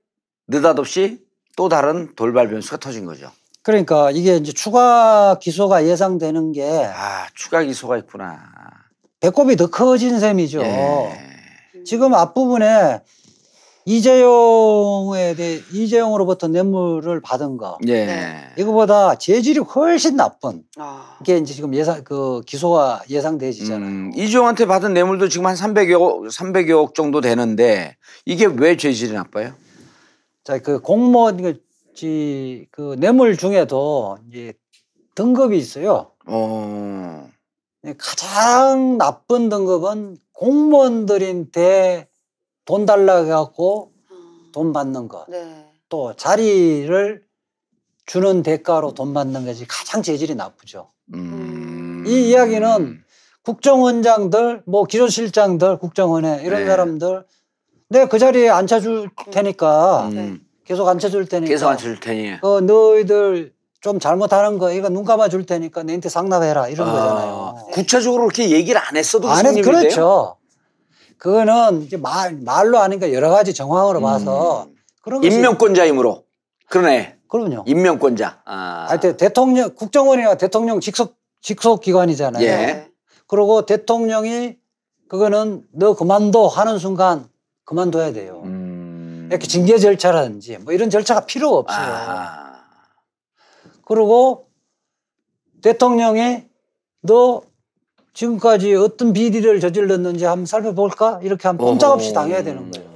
느닷없이 0.49 1.21
또 1.61 1.69
다른 1.69 2.09
돌발 2.17 2.49
변수가 2.49 2.79
터진 2.79 3.05
거죠. 3.05 3.31
그러니까 3.62 4.11
이게 4.11 4.37
이제 4.37 4.50
추가 4.50 5.37
기소가 5.38 5.85
예상되는 5.85 6.52
게 6.52 6.64
아 6.64 7.26
추가 7.35 7.62
기소가 7.62 7.99
있구나. 7.99 8.40
배꼽이 9.21 9.57
더 9.57 9.67
커진 9.67 10.19
셈이죠. 10.19 10.62
예. 10.62 11.12
지금 11.85 12.14
앞부분에 12.14 13.00
이재용에 13.85 15.35
대해 15.35 15.61
이재용으로부터 15.71 16.49
뇌물을 16.49 17.21
받은 17.21 17.59
거 17.59 17.76
예. 17.88 18.07
네. 18.07 18.37
이거보다 18.57 19.17
재질이 19.17 19.59
훨씬 19.59 20.17
나쁜 20.17 20.62
아. 20.79 21.19
게 21.26 21.37
이제 21.37 21.52
지금 21.52 21.75
예상 21.75 22.02
그 22.05 22.40
기소가 22.47 23.02
예상되지잖아요. 23.11 23.87
음, 23.87 24.12
이종한테 24.17 24.64
받은 24.64 24.95
뇌물도 24.95 25.29
지금 25.29 25.47
한 25.47 25.55
300여 25.57 26.26
300여억 26.31 26.95
정도 26.95 27.21
되는데 27.21 27.97
이게 28.25 28.47
왜 28.47 28.79
죄질이 28.79 29.12
나빠요? 29.12 29.52
자, 30.50 30.59
그 30.59 30.80
공무원 30.80 31.40
그, 31.40 31.62
지, 31.95 32.66
그 32.73 32.97
뇌물 32.99 33.37
중에도 33.37 34.19
이제 34.28 34.52
등급이 35.14 35.57
있어요. 35.57 36.11
어. 36.26 37.30
가장 37.97 38.99
나쁜 38.99 39.49
등급은 39.49 40.16
공무원들한테 40.33 42.09
돈 42.64 42.85
달라고 42.85 43.26
해갖고 43.26 43.92
돈 44.50 44.73
받는 44.73 45.07
것. 45.07 45.26
네. 45.28 45.69
또 45.88 46.16
자리를 46.16 47.23
주는 48.07 48.42
대가로 48.42 48.95
돈 48.95 49.14
받는 49.14 49.47
것이 49.47 49.69
가장 49.69 50.02
재질이 50.02 50.35
나쁘죠. 50.35 50.90
음. 51.14 52.02
이 52.09 52.30
이야기는 52.30 53.04
국정원장들, 53.42 54.64
뭐 54.66 54.83
기조실장들, 54.83 55.78
국정원에 55.78 56.42
이런 56.42 56.62
네. 56.62 56.66
사람들 56.66 57.25
내가 57.90 58.06
그 58.06 58.18
자리에 58.18 58.49
앉혀줄 58.49 59.11
테니까 59.32 60.09
음. 60.12 60.40
계속 60.64 60.88
앉혀줄 60.88 61.26
테니까 61.26 61.49
계속 61.49 61.68
안줄 61.68 61.99
테니. 61.99 62.38
어, 62.40 62.61
너희들 62.61 63.52
좀 63.80 63.99
잘못하는 63.99 64.59
거 64.59 64.73
이거 64.73 64.88
눈 64.88 65.04
감아 65.04 65.28
줄 65.28 65.44
테니까 65.44 65.82
내한테 65.82 66.09
상납해라 66.09 66.68
이런 66.68 66.88
아, 66.88 66.92
거잖아요. 66.92 67.54
구체적으로 67.73 68.23
그렇게 68.23 68.50
얘기를 68.50 68.80
안 68.80 68.97
했어도 68.97 69.28
안 69.28 69.44
해도? 69.44 69.61
그렇죠. 69.62 70.37
그거는 71.18 71.82
이제 71.82 71.97
말, 71.97 72.37
말로 72.37 72.78
하니까 72.78 73.12
여러 73.12 73.30
가지 73.30 73.52
정황으로 73.52 74.00
봐서 74.00 74.68
그런 75.02 75.25
음. 75.25 75.30
임명권자이므로. 75.30 76.25
그러네. 76.68 77.16
그럼요. 77.26 77.64
임명권자. 77.66 78.42
아. 78.44 78.87
하여튼 78.88 79.16
대통령 79.16 79.75
국정원이나 79.75 80.37
대통령 80.37 80.78
직속 80.80 81.16
직속 81.42 81.80
기관이잖아요. 81.80 82.44
예. 82.44 82.49
네. 82.49 82.88
그리고 83.26 83.66
대통령이 83.66 84.56
그거는 85.09 85.64
너 85.73 85.94
그만둬 85.94 86.47
하는 86.47 86.78
순간 86.78 87.30
그만둬야 87.75 88.12
돼요. 88.12 88.43
음. 88.47 89.29
이렇게 89.31 89.47
징계 89.47 89.79
절차라든지 89.79 90.59
뭐 90.59 90.73
이런 90.73 90.91
절차가 90.91 91.25
필요 91.25 91.57
없어요. 91.57 91.87
아. 91.87 92.65
그리고 93.87 94.49
대통령이 95.62 96.43
너 97.03 97.43
지금까지 98.12 98.75
어떤 98.75 99.12
비리를 99.12 99.61
저질렀는지 99.61 100.25
한번 100.25 100.47
살펴볼까? 100.47 101.21
이렇게 101.23 101.47
하면 101.47 101.59
꼼짝없이 101.59 102.12
당해야 102.12 102.43
되는 102.43 102.73
거예요. 102.73 102.91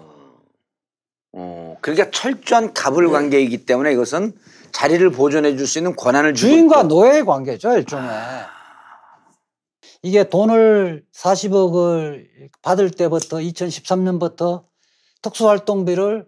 어, 1.35 1.76
그러니까 1.81 2.11
철저한 2.11 2.75
갑을 2.75 3.11
관계이기 3.11 3.64
때문에 3.66 3.93
이것은 3.93 4.33
자리를 4.73 5.09
보존해 5.12 5.57
줄 5.57 5.69
수 5.69 5.78
있는 5.78 5.95
권한을 5.95 6.35
주고 6.35 6.50
주인과 6.50 6.78
있고. 6.81 6.88
노예의 6.88 7.25
관계죠, 7.25 7.75
일종의. 7.76 8.11
이게 10.04 10.23
돈을 10.28 11.02
40억을 11.16 12.26
받을 12.61 12.90
때부터 12.90 13.38
2013년부터 13.38 14.64
특수활동비를 15.23 16.26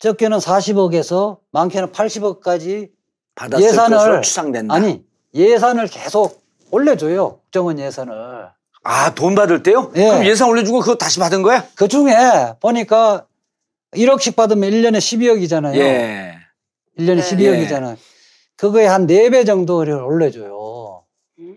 적게는 0.00 0.36
40억에서 0.36 1.38
많게는 1.50 1.92
80억까지 1.92 2.90
받았을 3.34 3.66
예산을- 3.66 4.22
추상된다. 4.22 4.74
아니 4.74 5.02
예산을 5.34 5.86
계속 5.88 6.42
올려줘요 6.70 7.38
국정원 7.38 7.78
예산을 7.78 8.12
아, 8.82 9.14
돈 9.14 9.34
받을 9.34 9.62
때요? 9.62 9.90
예. 9.96 10.04
그럼 10.04 10.26
예산 10.26 10.50
올려주고 10.50 10.80
그거 10.80 10.94
다시 10.96 11.18
받은 11.20 11.40
거야? 11.42 11.66
그 11.76 11.88
중에 11.88 12.12
보니까 12.60 13.26
1억씩 13.94 14.36
받으면 14.36 14.70
1년에 14.70 14.98
12억이잖아요 14.98 15.74
예. 15.76 16.34
1년에 16.98 17.16
네. 17.16 17.66
12억이잖아요 17.66 17.96
그거에 18.56 18.84
한 18.84 19.06
4배 19.06 19.46
정도를 19.46 19.94
올려줘요 19.94 20.54
음. 20.54 20.59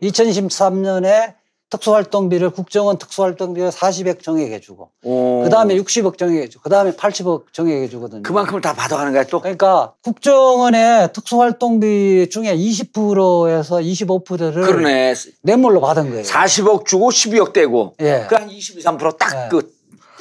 2013년에 0.04 1.36
특수활동비를 1.70 2.52
국정원 2.52 3.00
특수활동비를 3.00 3.72
40억 3.72 4.22
정액해 4.22 4.60
주고 4.60 4.92
오. 5.02 5.42
그 5.44 5.50
다음에 5.50 5.76
60억 5.76 6.20
정액해 6.20 6.48
주고 6.50 6.62
그 6.64 6.70
다음에 6.70 6.92
80억 6.92 7.46
정액해 7.52 7.90
주거든요 7.90 8.22
그만큼을 8.22 8.62
다 8.62 8.74
받아가는 8.74 9.12
거야 9.12 9.24
또? 9.24 9.40
그러니까 9.42 9.94
국정원의 10.04 11.14
특수활동비 11.14 12.30
중에 12.30 12.56
20%에서 12.56 13.78
25%를 13.78 14.52
그러네. 14.64 15.16
뇌물로 15.42 15.82
받은 15.82 16.12
거예요 16.12 16.24
40억 16.24 16.86
주고 16.86 17.10
12억 17.10 17.54
떼고. 17.54 17.96
예. 18.02 18.28
그한 18.30 18.52
22, 18.52 18.84
3%딱 18.84 19.46
예. 19.46 19.50
끝. 19.50 19.74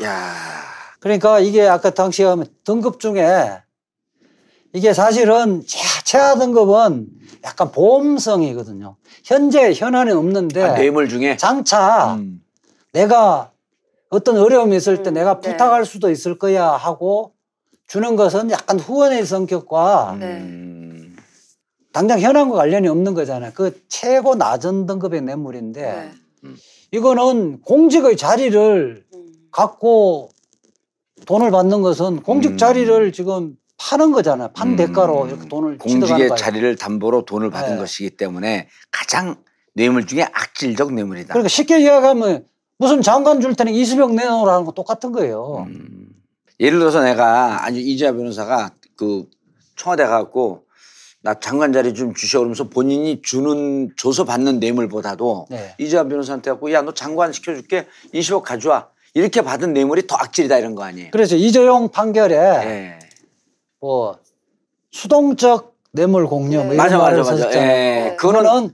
야. 0.03 0.33
그러니까 1.01 1.39
이게 1.41 1.69
아까 1.69 1.91
당시에 1.91 2.25
하면 2.25 2.47
등급 2.65 2.99
중에 2.99 3.59
이게 4.75 4.93
사실은 4.95 5.63
최하, 6.05 6.35
등급은 6.37 7.09
약간 7.45 7.73
보험성이거든요. 7.73 8.97
현재 9.25 9.73
현안에 9.73 10.13
없는데 10.13 10.63
아, 10.63 10.75
뇌물 10.75 11.09
중에. 11.09 11.37
장차 11.37 12.15
음. 12.15 12.41
내가 12.93 13.53
어떤 14.09 14.39
어려움이 14.39 14.77
있을 14.77 15.03
때 15.03 15.11
음, 15.11 15.15
내가 15.15 15.41
네. 15.41 15.51
부탁할 15.51 15.85
수도 15.85 16.11
있을 16.11 16.39
거야 16.39 16.69
하고 16.69 17.33
주는 17.87 18.17
것은 18.17 18.51
약간 18.51 18.79
후원의 18.79 19.27
성격과 19.27 20.17
네. 20.19 20.27
음. 20.39 21.17
당장 21.93 22.21
현안과 22.21 22.57
관련이 22.57 22.89
없는 22.89 23.15
거잖아요. 23.15 23.53
그 23.55 23.79
최고 23.89 24.35
낮은 24.35 24.87
등급의 24.87 25.23
뇌물인데 25.23 26.13
네. 26.43 26.51
이거는 26.93 27.61
공직의 27.63 28.17
자리를 28.17 29.05
음. 29.15 29.27
갖고 29.51 30.31
돈을 31.27 31.51
받는 31.51 31.83
것은 31.83 32.23
공직 32.23 32.53
음. 32.53 32.57
자리를 32.57 33.13
지금 33.13 33.57
파는 33.83 34.13
거잖아요. 34.13 34.49
판 34.55 34.69
음. 34.71 34.77
대가로 34.77 35.27
이렇게 35.27 35.49
돈을 35.49 35.79
공직의. 35.79 36.31
자리를 36.37 36.77
담보로 36.77 37.25
돈을 37.25 37.51
받은 37.51 37.75
네. 37.75 37.77
것이기 37.79 38.11
때문에 38.11 38.69
가장 38.91 39.37
뇌물 39.75 40.07
중에 40.07 40.23
악질적 40.33 40.93
뇌물이다. 40.95 41.33
그러니까 41.33 41.49
쉽게 41.49 41.81
이야기하면 41.81 42.45
무슨 42.79 43.03
장관 43.03 43.41
줄 43.41 43.55
테니 43.55 43.73
20억 43.73 44.15
내놓으라는 44.15 44.65
거 44.65 44.73
똑같은 44.73 45.11
거예요. 45.13 45.67
음. 45.69 46.09
예를 46.61 46.79
들어서 46.79 47.03
내가 47.03 47.65
아니 47.65 47.81
이재하 47.81 48.13
변호사가 48.13 48.71
그 48.97 49.25
청와대 49.77 50.05
가갖고 50.05 50.65
나 51.23 51.35
장관 51.35 51.73
자리 51.73 51.95
좀 51.95 52.15
주셔 52.15 52.39
그러면서 52.39 52.69
본인이 52.69 53.21
주는 53.23 53.91
줘서 53.97 54.25
받는 54.25 54.61
뇌물보다도 54.61 55.47
네. 55.51 55.75
이재하 55.79 56.05
변호사한테 56.05 56.51
갖고 56.51 56.73
야 56.73 56.83
너 56.83 56.93
장관 56.95 57.33
시켜줄게 57.33 57.87
20억 58.15 58.43
가져와 58.43 58.89
이렇게 59.15 59.41
받은 59.43 59.73
뇌물이 59.73 60.07
더 60.07 60.17
악질이다 60.17 60.59
이런 60.59 60.75
거 60.75 60.85
아니에요? 60.85 61.09
그래서 61.13 61.37
이재용 61.37 61.91
판결에 61.91 62.35
예. 62.37 62.99
뭐 63.83 64.17
수동적 64.93 65.75
뇌물 65.93 66.27
공여 66.29 66.59
뭐 66.65 66.73
이런 66.73 66.77
맞아 66.77 66.97
맞아 66.99 67.17
맞아. 67.19 67.25
썼잖아요. 67.37 67.61
예. 67.61 68.17
그거는 68.17 68.43
그거는 68.43 68.71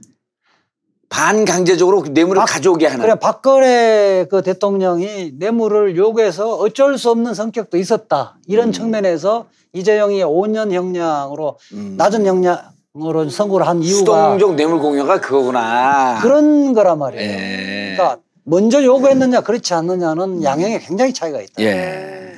반강제적으로 1.09 2.03
그 2.03 2.09
뇌물을 2.09 2.39
박- 2.39 2.45
가져오게 2.45 2.85
하는. 2.85 3.01
그래 3.03 3.15
박근혜 3.15 4.27
그 4.29 4.43
대통령이 4.43 5.31
뇌물을 5.39 5.97
요구해서 5.97 6.55
어쩔 6.57 6.97
수 6.99 7.09
없는 7.09 7.33
성격도 7.33 7.77
있었다 7.77 8.37
이런 8.47 8.67
음. 8.67 8.71
측면에서 8.71 9.47
이재용이 9.73 10.21
5년 10.23 10.71
형량으로 10.71 11.57
음. 11.73 11.95
낮은 11.97 12.27
형량으로 12.27 13.29
선고를 13.31 13.67
한 13.67 13.81
이유가 13.81 13.97
수동적 14.37 14.53
뇌물 14.55 14.79
공여가 14.79 15.19
그거구나. 15.19 16.19
그런 16.21 16.73
거란 16.73 16.99
말이에요. 16.99 17.23
예. 17.23 17.95
그러니까 17.97 18.19
먼저 18.43 18.83
요구했느냐 18.83 19.41
그렇지 19.41 19.73
않느냐는 19.73 20.43
양형에 20.43 20.77
굉장히 20.79 21.11
차이가 21.13 21.41
있다. 21.41 21.53
예. 21.63 22.33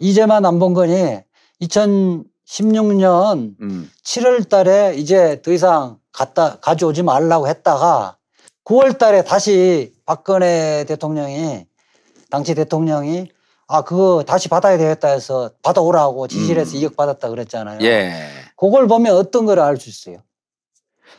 이제만 0.00 0.44
안 0.44 0.58
본 0.58 0.74
거니 0.74 1.20
2016년 1.62 3.54
음. 3.60 3.90
7월 4.04 4.48
달에 4.48 4.94
이제 4.96 5.40
더 5.42 5.52
이상 5.52 5.98
갖다 6.12 6.58
가져오지 6.60 7.02
말라고 7.02 7.48
했다가 7.48 8.16
9월 8.64 8.98
달에 8.98 9.22
다시 9.24 9.92
박근혜 10.04 10.84
대통령이 10.86 11.66
당시 12.30 12.54
대통령이 12.54 13.28
아 13.68 13.82
그거 13.82 14.24
다시 14.26 14.48
받아야 14.48 14.78
되겠다 14.78 15.08
해서 15.08 15.50
받아오라고 15.62 16.28
지시를 16.28 16.62
해서 16.62 16.76
음. 16.76 16.82
2억 16.82 16.96
받았다 16.96 17.28
그랬잖아요. 17.28 17.80
예. 17.82 18.12
그걸 18.56 18.86
보면 18.86 19.14
어떤 19.16 19.44
걸 19.46 19.58
알 19.58 19.76
수 19.76 19.88
있어요. 19.90 20.18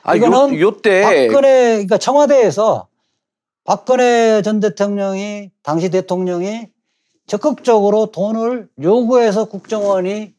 아, 0.04 0.16
이거는 0.16 0.56
요, 0.56 0.62
요때 0.62 1.02
박근혜 1.02 1.72
그러니까 1.74 1.98
청와대에서 1.98 2.88
박근혜 3.66 4.42
전 4.42 4.60
대통령이 4.62 5.52
당시 5.62 5.90
대통령이 5.90 6.68
적극적으로 7.28 8.08
돈을 8.12 8.68
요구해서 8.82 9.46
국정원이 9.46 10.34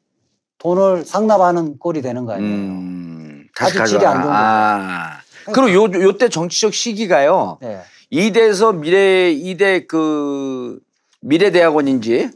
돈을 0.59 1.05
상납하는 1.05 1.79
꼴이 1.79 2.03
되는 2.03 2.25
거 2.25 2.33
아니에요. 2.33 2.51
음, 2.51 3.47
다시 3.55 3.79
아주 3.79 3.93
질이 3.93 4.07
안 4.07 4.23
좋은. 4.23 4.33
아. 4.35 5.19
그리고 5.53 5.73
요, 5.73 6.03
요때 6.03 6.29
정치적 6.31 6.75
시기가요. 6.75 7.59
네. 7.61 7.81
이대에서 8.11 8.73
미래, 8.73 9.31
이대 9.31 9.87
그, 9.87 10.79
미래대학원인지. 11.21 12.31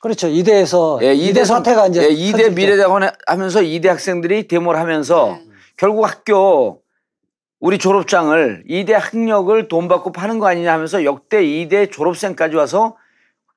그렇죠. 0.00 0.28
이대에서 0.28 1.00
예, 1.02 1.12
이대 1.14 1.44
선- 1.44 1.58
사태가 1.64 1.88
이제 1.88 2.04
예, 2.04 2.08
이대. 2.10 2.50
미래대학원 2.50 3.10
하면서 3.26 3.62
이대 3.62 3.88
학생들이 3.88 4.46
데모를 4.46 4.78
하면서 4.78 5.38
네. 5.40 5.44
결국 5.76 6.04
학교 6.06 6.82
우리 7.58 7.78
졸업장을 7.78 8.64
이대 8.68 8.94
학력을 8.94 9.66
돈 9.66 9.88
받고 9.88 10.12
파는 10.12 10.38
거 10.38 10.46
아니냐 10.46 10.72
하면서 10.72 11.04
역대 11.04 11.44
이대 11.44 11.86
졸업생까지 11.90 12.54
와서 12.54 12.96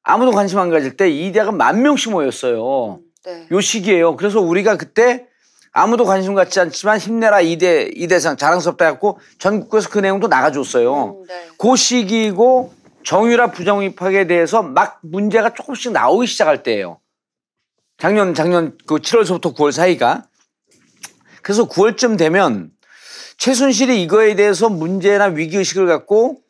아무도 0.04 0.32
관심 0.32 0.60
안 0.60 0.70
가질 0.70 0.98
때 0.98 1.10
이대가 1.10 1.52
만 1.52 1.82
명씩 1.82 2.12
모였어요. 2.12 3.00
네. 3.26 3.48
요 3.52 3.62
시기예요. 3.62 4.16
그래서 4.16 4.42
우리가 4.42 4.78
그때 4.78 5.28
아무도 5.72 6.06
관심 6.06 6.34
갖지 6.34 6.60
않지만 6.60 6.98
힘내라 6.98 7.42
이대 7.42 7.90
이대상 7.96 8.36
자랑스럽다 8.36 8.86
해갖고 8.86 9.20
전국에서 9.40 9.90
그 9.90 10.00
내용도 10.00 10.28
나가줬어요. 10.28 11.06
음, 11.06 11.24
네. 11.28 11.48
그 11.58 11.76
시기이고 11.76 12.74
정유라 13.04 13.52
부정입학에 13.52 14.28
대해서 14.28 14.62
막 14.62 15.00
문제가 15.02 15.54
조금씩 15.54 15.92
나오기 15.92 16.28
시작할 16.28 16.64
때예요. 16.64 17.00
작년 17.98 18.34
작년 18.34 18.78
그 18.86 18.96
7월서부터 18.96 19.56
9월 19.56 19.72
사이가 19.72 20.26
그래서 21.42 21.68
9월쯤 21.68 22.18
되면 22.18 22.72
최순실이 23.38 24.02
이거에 24.04 24.36
대해서 24.36 24.70
문제나 24.70 25.26
위기 25.26 25.58
의식을 25.58 25.88
갖고 25.88 26.41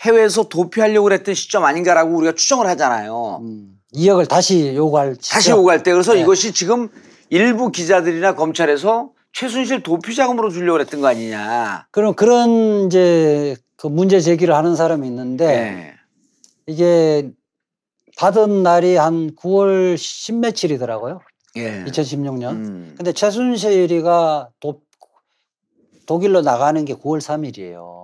해외에서 0.00 0.48
도피하려고 0.48 1.04
그랬던 1.04 1.34
시점 1.34 1.64
아닌가라고 1.64 2.16
우리가 2.16 2.34
추정을 2.34 2.66
하잖아요. 2.66 3.40
음, 3.42 3.78
2억을 3.94 4.28
다시 4.28 4.74
요구할 4.74 5.16
다시 5.16 5.44
시점. 5.44 5.60
오갈 5.60 5.82
때 5.82 5.92
그래서 5.92 6.14
네. 6.14 6.20
이것이 6.20 6.52
지금 6.52 6.88
일부 7.30 7.70
기자들이나 7.70 8.34
검찰에서 8.34 9.10
최순실 9.32 9.82
도피 9.82 10.14
자금으로 10.14 10.50
주려고 10.50 10.78
그랬던 10.78 11.00
거 11.00 11.08
아니냐. 11.08 11.86
그럼 11.90 12.14
그런 12.14 12.86
이제 12.86 13.56
그 13.76 13.86
문제 13.86 14.20
제기를 14.20 14.54
하는 14.54 14.76
사람이 14.76 15.06
있는데 15.06 15.46
네. 15.46 15.94
이게 16.66 17.30
받은 18.16 18.62
날이 18.62 18.96
한 18.96 19.34
9월 19.34 19.96
10 19.96 20.36
며칠이더라고요. 20.36 21.20
예. 21.56 21.84
2016년. 21.84 22.50
음. 22.52 22.94
근데 22.96 23.12
최순실이가 23.12 24.50
도, 24.60 24.80
독일로 26.06 26.42
나가는 26.42 26.84
게 26.84 26.94
9월 26.94 27.20
3일이에요. 27.20 28.03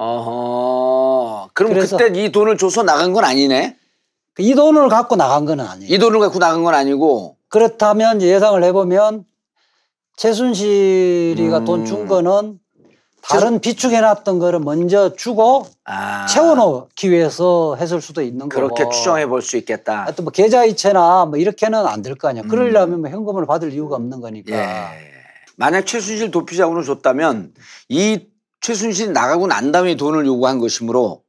어허. 0.00 1.50
그럼 1.52 1.72
그래서- 1.74 1.96
그때 1.98 2.18
이 2.24 2.32
돈을 2.32 2.56
줘서 2.56 2.82
나간 2.82 3.12
건 3.12 3.24
아니네. 3.24 3.76
이 4.38 4.54
돈을 4.54 4.88
갖고 4.88 5.16
나간 5.16 5.44
건 5.44 5.60
아니에요. 5.60 5.92
이 5.94 5.98
돈을 5.98 6.20
갖고 6.20 6.38
나간 6.38 6.62
건 6.64 6.74
아니고. 6.74 7.36
그렇다면 7.48 8.22
예상을 8.22 8.62
해보면 8.64 9.24
최순실이가 10.16 11.58
음. 11.58 11.64
돈준 11.64 12.06
거는 12.06 12.58
다른 13.22 13.60
비축해놨던 13.60 14.38
거를 14.38 14.60
먼저 14.60 15.14
주고 15.14 15.66
아, 15.84 16.24
채워놓기 16.26 17.10
위해서 17.10 17.76
했을 17.76 18.00
수도 18.00 18.22
있는 18.22 18.48
그렇게 18.48 18.84
거고. 18.84 18.94
추정해 18.94 19.26
볼 19.26 19.42
수 19.42 19.56
있겠다. 19.58 20.04
하여튼 20.04 20.24
뭐 20.24 20.30
계좌이체나 20.32 21.26
뭐 21.26 21.36
이렇게는 21.38 21.86
안 21.86 22.02
될 22.02 22.14
거 22.14 22.28
아니야. 22.28 22.42
음. 22.44 22.48
그러려면 22.48 23.00
뭐 23.02 23.10
현금을 23.10 23.44
받을 23.46 23.72
이유가 23.72 23.96
없는 23.96 24.20
거니까. 24.20 24.56
예. 24.56 24.86
만약 25.56 25.84
최순실 25.86 26.30
도피자금을 26.30 26.84
줬다면 26.84 27.52
이 27.90 28.20
최순실이 28.60 29.12
나가고 29.12 29.46
난 29.46 29.72
다음에 29.72 29.96
돈을 29.96 30.26
요구한 30.26 30.58
것이므로 30.58 31.22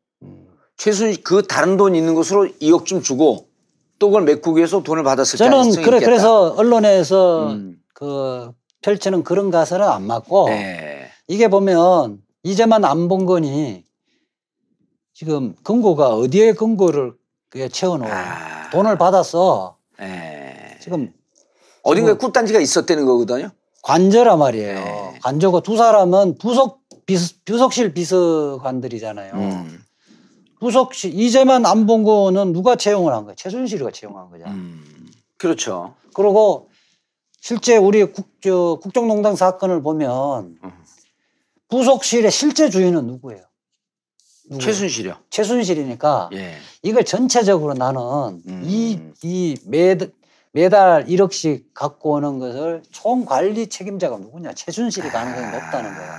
최순실 0.77 1.23
그 1.23 1.43
다른 1.43 1.77
돈 1.77 1.95
있는 1.95 2.15
것으로 2.15 2.47
2억쯤 2.61 3.03
주고 3.03 3.47
또 3.99 4.07
그걸 4.09 4.23
메꾸기 4.23 4.57
위해서 4.57 4.81
돈을 4.81 5.03
받았을 5.03 5.37
저는 5.37 5.71
그래 5.83 5.97
있겠다. 5.97 6.05
그래서 6.05 6.53
언론에서 6.57 7.51
음. 7.51 7.77
그 7.93 8.51
펼치는 8.81 9.23
그런 9.23 9.51
가설은 9.51 9.87
안 9.87 10.03
맞고 10.07 10.49
네. 10.49 11.09
이게 11.27 11.47
보면 11.47 12.21
이제만 12.43 12.83
안 12.83 13.07
본 13.07 13.25
거니 13.27 13.85
지금 15.13 15.55
근거가 15.63 16.15
어디에 16.15 16.53
근거를 16.53 17.13
그게 17.49 17.67
채워놓아 17.69 18.09
아. 18.11 18.69
돈을 18.71 18.97
받았어 18.97 19.77
예. 20.01 20.77
지금 20.81 21.13
어딘가에 21.83 22.13
꿀단지가 22.15 22.59
있었다는 22.59 23.05
거거든요. 23.05 23.51
관저란 23.83 24.39
말이에요. 24.39 24.73
네. 24.75 25.19
관저고 25.21 25.61
두 25.61 25.77
사람은 25.77 26.37
부속 26.39 26.80
비서, 27.05 27.33
부속실 27.45 27.93
비서관들이잖아요. 27.93 29.33
음. 29.33 29.83
부속실 30.59 31.13
이제만 31.19 31.65
안 31.65 31.85
본 31.87 32.03
거는 32.03 32.53
누가 32.53 32.75
채용을 32.75 33.13
한 33.13 33.25
거야? 33.25 33.35
최순실이가 33.35 33.91
채용한 33.91 34.29
거잖아. 34.29 34.51
음. 34.51 34.83
그렇죠. 35.37 35.95
그리고 36.13 36.69
실제 37.39 37.77
우리 37.77 38.03
국, 38.05 38.29
저, 38.41 38.77
국정농단 38.81 39.35
사건을 39.35 39.81
보면 39.81 40.57
음. 40.63 40.71
부속실의 41.69 42.29
실제 42.31 42.69
주인은 42.69 43.07
누구예요? 43.07 43.41
누구예요? 44.49 44.59
최순실이요. 44.61 45.15
최순실이니까 45.29 46.29
예. 46.33 46.57
이걸 46.83 47.05
전체적으로 47.05 47.73
나는 47.73 48.01
음. 48.47 48.61
이, 48.65 48.99
이 49.23 49.57
매, 49.65 49.97
매달 50.51 51.05
1억씩 51.05 51.73
갖고 51.73 52.11
오는 52.11 52.37
것을 52.37 52.83
총 52.91 53.25
관리 53.25 53.67
책임자가 53.67 54.17
누구냐? 54.17 54.53
최순실이 54.53 55.09
가능성이 55.09 55.45
높다는 55.51 55.95
거예요. 55.95 56.11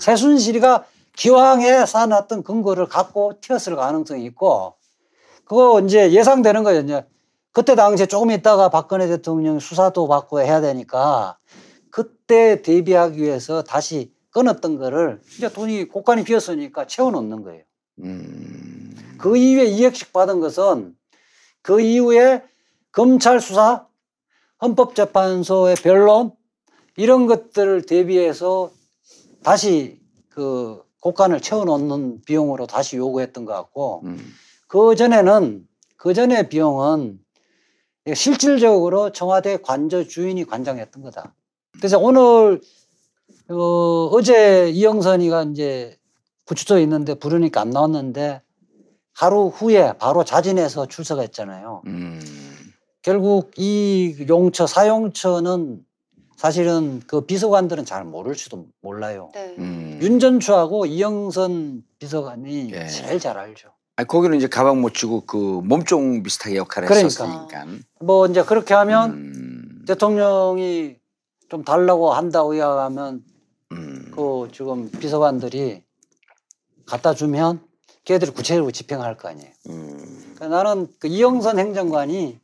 최순실이가 0.00 0.84
기왕에 1.16 1.86
쌓아놨던 1.86 2.42
근거를 2.42 2.86
갖고 2.86 3.34
튀었을 3.40 3.76
가능성이 3.76 4.24
있고 4.26 4.74
그거 5.44 5.80
이제 5.80 6.12
예상되는 6.12 6.64
거예요. 6.64 6.80
이제 6.80 7.06
그때 7.52 7.74
당시에 7.74 8.06
조금 8.06 8.30
있다가 8.30 8.68
박근혜 8.68 9.06
대통령 9.08 9.58
수사도 9.58 10.06
받고 10.08 10.40
해야 10.40 10.60
되니까 10.60 11.38
그때 11.90 12.62
대비하기 12.62 13.20
위해서 13.20 13.62
다시 13.62 14.12
끊었던 14.30 14.78
거를 14.78 15.20
이제 15.36 15.52
돈이 15.52 15.88
곳간이 15.88 16.24
비었으니까 16.24 16.86
채워놓는 16.86 17.42
거예요. 17.42 17.62
음. 18.04 18.94
그 19.18 19.36
이후에 19.36 19.66
2억씩 19.70 20.12
받은 20.12 20.40
것은 20.40 20.94
그 21.62 21.80
이후에 21.80 22.42
검찰 22.92 23.40
수사, 23.40 23.86
헌법재판소의 24.62 25.76
변론 25.76 26.32
이런 26.96 27.26
것들을 27.26 27.82
대비해서 27.82 28.70
다시 29.42 30.00
그 30.28 30.82
곳간을 31.00 31.40
채워놓는 31.40 32.22
비용으로 32.22 32.66
다시 32.66 32.96
요구했던 32.96 33.44
것 33.44 33.52
같고 33.54 34.02
음. 34.04 34.18
그 34.66 34.94
전에는 34.94 35.66
그 35.96 36.14
전에 36.14 36.48
비용은 36.48 37.18
실질적으로 38.14 39.12
청와대 39.12 39.58
관저 39.58 40.04
주인이 40.04 40.44
관장했던 40.44 41.02
거다. 41.02 41.34
그래서 41.72 41.98
오늘 41.98 42.60
어, 43.48 44.08
어제 44.12 44.70
이영선이가 44.70 45.44
이제 45.44 45.96
구치소에 46.46 46.82
있는데 46.82 47.14
부르니까 47.14 47.60
안 47.60 47.70
나왔는데 47.70 48.42
하루 49.12 49.48
후에 49.48 49.94
바로 49.98 50.24
자진해서 50.24 50.86
출석했잖아요. 50.86 51.82
음. 51.86 52.20
결국 53.02 53.52
이 53.56 54.26
용처 54.28 54.66
사용처는 54.66 55.84
사실은 56.40 57.02
그 57.06 57.20
비서관들은 57.20 57.84
잘 57.84 58.02
모를 58.02 58.34
수도 58.34 58.64
몰라요. 58.80 59.30
네. 59.34 59.54
음. 59.58 59.98
윤전추하고 60.00 60.86
이영선 60.86 61.84
비서관이 61.98 62.72
예. 62.72 62.86
제일 62.86 63.20
잘 63.20 63.36
알죠. 63.36 63.68
아니, 63.96 64.08
거기는 64.08 64.38
이제 64.38 64.48
가방 64.48 64.80
못 64.80 64.94
쥐고 64.94 65.26
그 65.26 65.36
몸종 65.36 66.22
비슷하게 66.22 66.56
역할을 66.56 66.88
그러니까. 66.88 67.04
했었으니까. 67.04 67.66
뭐 68.00 68.26
이제 68.26 68.42
그렇게 68.42 68.72
하면 68.72 69.10
음. 69.10 69.84
대통령이 69.86 70.96
좀 71.50 71.62
달라고 71.62 72.14
한다고 72.14 72.54
이야기하면 72.54 73.22
음. 73.72 74.10
그 74.16 74.48
지금 74.50 74.90
비서관들이 74.90 75.82
갖다 76.86 77.12
주면 77.12 77.60
걔들이 78.04 78.30
구체적으로 78.30 78.72
집행할 78.72 79.18
거 79.18 79.28
아니에요. 79.28 79.50
음. 79.68 80.32
그러니까 80.36 80.48
나는 80.48 80.88
그 81.00 81.06
이영선 81.06 81.58
행정관이 81.58 82.40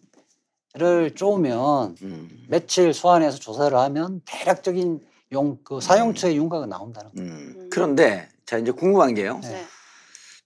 를 0.77 1.15
쪼으면 1.15 1.97
음. 2.03 2.29
며칠 2.49 2.93
소환해서 2.93 3.39
조사를 3.39 3.77
하면 3.79 4.21
대략적인 4.27 5.01
용, 5.33 5.59
그 5.65 5.81
사용처의 5.81 6.37
윤곽이 6.37 6.67
나온다는 6.67 7.11
거예요. 7.13 7.31
음. 7.31 7.71
그런데 7.73 8.29
자 8.45 8.59
이제 8.59 8.73
궁금한 8.73 9.15
게요. 9.15 9.41
네. 9.43 9.49
네. 9.49 9.65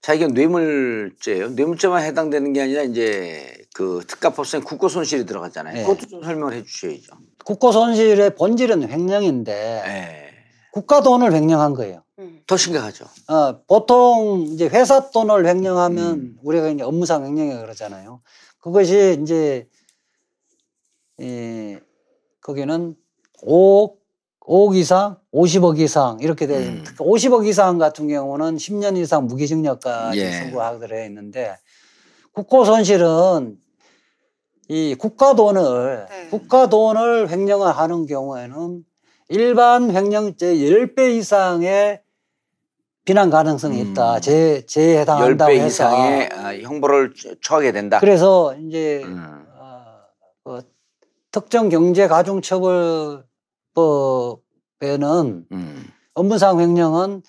자 0.01 0.13
이게 0.13 0.27
뇌물죄예요. 0.27 1.49
뇌물죄만 1.49 2.03
해당되는 2.03 2.53
게 2.53 2.61
아니라 2.61 2.83
이제 2.83 3.53
그 3.73 4.01
특가법상에 4.07 4.63
국고 4.63 4.87
손실이 4.87 5.25
들어갔잖아요. 5.25 5.75
네. 5.75 5.81
그것도 5.83 6.07
좀 6.07 6.23
설명을 6.23 6.53
해주셔야죠. 6.53 7.13
국고 7.43 7.73
손실의 7.73 8.35
본질은 8.35 8.89
횡령인데 8.89 9.53
네. 9.85 10.29
국가 10.71 11.01
돈을 11.01 11.33
횡령한 11.33 11.73
거예요. 11.73 12.03
음. 12.19 12.41
더 12.47 12.55
심각하죠. 12.55 13.05
어, 13.27 13.61
보통 13.67 14.45
이제 14.47 14.67
회사 14.67 15.11
돈을 15.11 15.45
횡령하면 15.45 16.13
음. 16.13 16.37
우리가 16.41 16.69
이제 16.69 16.83
업무상 16.83 17.25
횡령이 17.25 17.59
그러잖아요. 17.59 18.21
그것이 18.59 19.19
이제 19.21 19.67
이 21.21 21.77
거기는 22.41 22.95
5억, 23.43 23.93
5억 24.41 24.75
이상, 24.75 25.17
50억 25.33 25.79
이상 25.79 26.17
이렇게 26.19 26.47
돼. 26.47 26.57
음. 26.57 26.83
특히 26.85 26.97
50억 27.05 27.45
이상 27.47 27.77
같은 27.77 28.07
경우는 28.07 28.57
10년 28.57 28.97
이상 28.97 29.27
무기징역까지 29.27 30.19
예. 30.19 30.31
선고하도록 30.31 30.91
해 30.97 31.05
있는데 31.05 31.57
국고 32.33 32.65
손실은 32.65 33.57
이 34.67 34.95
국가 34.97 35.35
돈을 35.35 36.07
네. 36.09 36.27
국가 36.29 36.69
돈을 36.69 37.29
횡령을 37.29 37.71
하는 37.71 38.05
경우에는 38.05 38.83
일반 39.29 39.95
횡령죄 39.95 40.55
10배 40.55 41.17
이상의 41.17 42.01
비난 43.05 43.29
가능성이 43.29 43.81
음. 43.81 43.91
있다. 43.91 44.19
제, 44.19 44.65
제에 44.65 44.99
해당한다고 44.99 45.51
10배 45.51 45.55
해서. 45.55 45.67
이상의 45.67 46.29
아, 46.33 46.55
형벌을 46.55 47.13
처하게 47.41 47.71
된다. 47.71 47.99
그래서 47.99 48.55
이제 48.55 49.01
음. 49.03 49.45
어, 49.57 49.81
그 50.43 50.61
특정 51.31 51.69
경제 51.69 52.07
가중 52.07 52.41
처벌법에는 52.41 53.25
음. 55.51 55.85
업무상 56.13 56.59
횡령은 56.59 57.23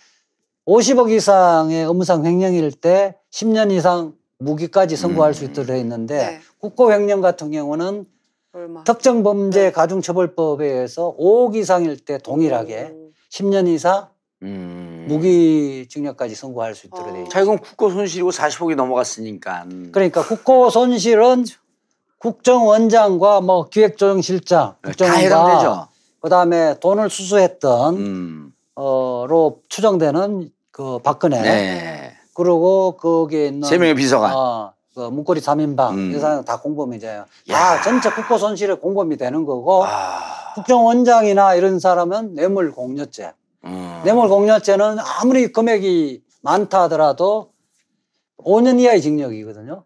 50억 0.66 1.10
이상의 1.10 1.84
업무상 1.84 2.26
횡령일 2.26 2.72
때 2.72 3.16
10년 3.30 3.70
이상 3.70 4.14
무기까지 4.38 4.96
선고할 4.96 5.34
수 5.34 5.44
음. 5.44 5.50
있도록 5.50 5.68
돼 5.68 5.78
있는데 5.80 6.16
네. 6.16 6.40
국고 6.58 6.92
횡령 6.92 7.20
같은 7.20 7.52
경우는 7.52 8.04
얼마? 8.52 8.84
특정 8.84 9.22
범죄 9.22 9.70
가중 9.70 10.02
처벌법에 10.02 10.66
의해서 10.66 11.16
5억 11.18 11.54
이상일 11.54 11.96
때 11.98 12.18
동일하게 12.18 12.90
오. 12.92 13.12
10년 13.30 13.68
이상 13.68 14.08
음. 14.42 15.06
무기징역까지 15.08 16.34
선고할 16.34 16.74
수 16.74 16.88
있도록 16.88 17.12
돼 17.12 17.20
있죠. 17.20 17.30
자 17.30 17.40
이건 17.40 17.58
국고 17.58 17.90
손실이고 17.90 18.30
40억이 18.30 18.74
넘어갔으니까. 18.74 19.66
그러니까 19.92 20.22
국고 20.22 20.70
손실은 20.70 21.44
국정원장과 22.22 23.40
뭐 23.40 23.68
기획조정실장, 23.68 24.76
네, 24.84 24.92
다 24.92 25.12
해당되죠. 25.12 25.28
국정원과 25.28 25.88
그다음에 26.20 26.78
돈을 26.78 27.10
수수했던 27.10 27.96
음. 27.96 28.52
어로 28.74 29.60
추정되는 29.68 30.48
그 30.70 31.00
박근혜 31.00 31.42
네. 31.42 32.12
그리고 32.32 32.96
거기에 32.96 33.48
있는 33.48 33.68
세 33.68 33.76
명의 33.76 33.96
비서관. 33.96 34.32
어, 34.32 34.72
그 34.94 35.00
문고리 35.00 35.40
3인방 35.40 35.90
음. 35.90 36.12
이 36.14 36.20
사람 36.20 36.44
다 36.44 36.60
공범이잖아요. 36.60 37.24
야. 37.50 37.54
다 37.54 37.82
전체 37.82 38.08
국고 38.10 38.38
손실에 38.38 38.74
공범이 38.74 39.16
되는 39.16 39.44
거고 39.44 39.84
아. 39.84 40.54
국정원장이나 40.54 41.56
이런 41.56 41.80
사람은 41.80 42.36
뇌물 42.36 42.70
공여죄. 42.70 43.32
음. 43.64 44.00
뇌물 44.04 44.28
공여죄는 44.28 44.98
아무리 45.00 45.52
금액이 45.52 46.22
많다 46.42 46.82
하더라도 46.82 47.50
5년 48.38 48.80
이하의 48.80 49.02
징역이거든요. 49.02 49.84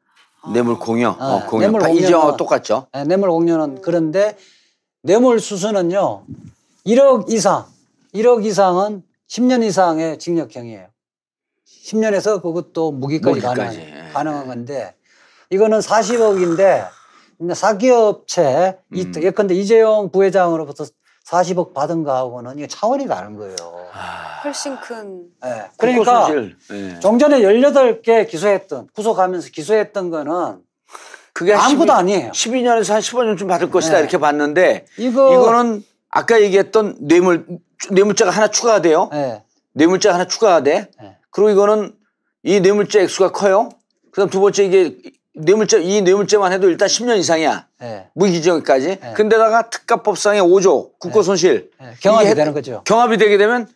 뇌물 0.52 0.78
공여. 0.78 1.16
아, 1.18 1.34
어, 1.34 1.46
공여. 1.46 1.60
뇌물 1.60 1.80
다 1.80 1.88
공여는- 1.88 1.96
이제와 2.02 2.36
똑같죠. 2.36 2.86
네, 2.92 3.04
뇌물 3.04 3.30
공여는 3.30 3.80
그런데 3.82 4.36
뇌물 5.02 5.40
수수는요 5.40 6.24
1억 6.86 7.30
이상 7.30 7.66
1억 8.14 8.44
이상은 8.44 9.02
10년 9.28 9.62
이상의 9.64 10.18
징역형이에요. 10.18 10.86
10년에서 11.84 12.42
그것도 12.42 12.92
무기까지, 12.92 13.40
무기까지, 13.40 13.60
가능한, 13.60 13.74
예. 14.08 14.12
가능한 14.12 14.46
건데 14.46 14.94
이거는 15.50 15.78
40억인데 15.80 16.88
사기업체 17.54 18.78
이 18.94 19.02
음. 19.02 19.12
예컨대 19.22 19.54
이재용 19.54 20.10
부회장으로부터 20.10 20.84
40억 21.26 21.74
받은 21.74 22.04
거하고는 22.04 22.56
이게 22.56 22.66
차원이 22.66 23.06
다른 23.08 23.36
거예요. 23.36 23.56
훨씬 24.44 24.76
큰. 24.80 25.24
예. 25.44 25.64
그러니까. 25.76 26.28
예. 26.70 27.00
종전에 27.00 27.40
18개 27.40 28.28
기소했던 28.28 28.88
구속하면서 28.94 29.50
기소했던 29.50 30.10
거는 30.10 30.60
그게 31.32 31.52
한 31.52 31.70
아무것도 31.70 31.88
12 31.88 31.90
아니에요. 31.90 32.30
12년에서 32.30 32.92
한 32.92 33.00
15년쯤 33.00 33.48
받을 33.48 33.70
것이다 33.70 33.94
네. 33.96 34.00
이렇게 34.00 34.18
봤는데 34.18 34.86
이거 34.98 35.34
이거는 35.34 35.84
아까 36.10 36.40
얘기했던 36.40 36.96
뇌물 37.00 37.44
뇌물자가 37.90 38.30
하나 38.30 38.48
추가가 38.48 38.80
돼요. 38.80 39.10
예. 39.12 39.42
뇌물자 39.72 40.14
하나 40.14 40.26
추가가 40.26 40.62
돼. 40.62 40.88
네. 41.00 41.18
그리고 41.30 41.50
이거는 41.50 41.92
이 42.44 42.60
뇌물자 42.60 43.00
액수가 43.00 43.32
커요. 43.32 43.70
그 44.12 44.20
다음 44.20 44.30
두 44.30 44.40
번째 44.40 44.64
이게 44.64 44.96
뇌물자 45.40 45.76
이 45.78 46.00
뇌물자만 46.00 46.50
해도 46.52 46.68
일단 46.70 46.88
10년 46.88 47.18
이상이야. 47.18 47.66
예. 47.82 48.06
무기징역까지. 48.14 48.86
네. 49.00 49.12
근데다가 49.14 49.68
특가법상의 49.68 50.40
5조 50.42 50.98
국고 50.98 51.22
손실. 51.22 51.70
예. 51.82 51.94
경합이 52.00 52.34
되는 52.34 52.54
거죠. 52.54 52.82
경합이 52.84 53.18
되게 53.18 53.36
되면 53.36 53.68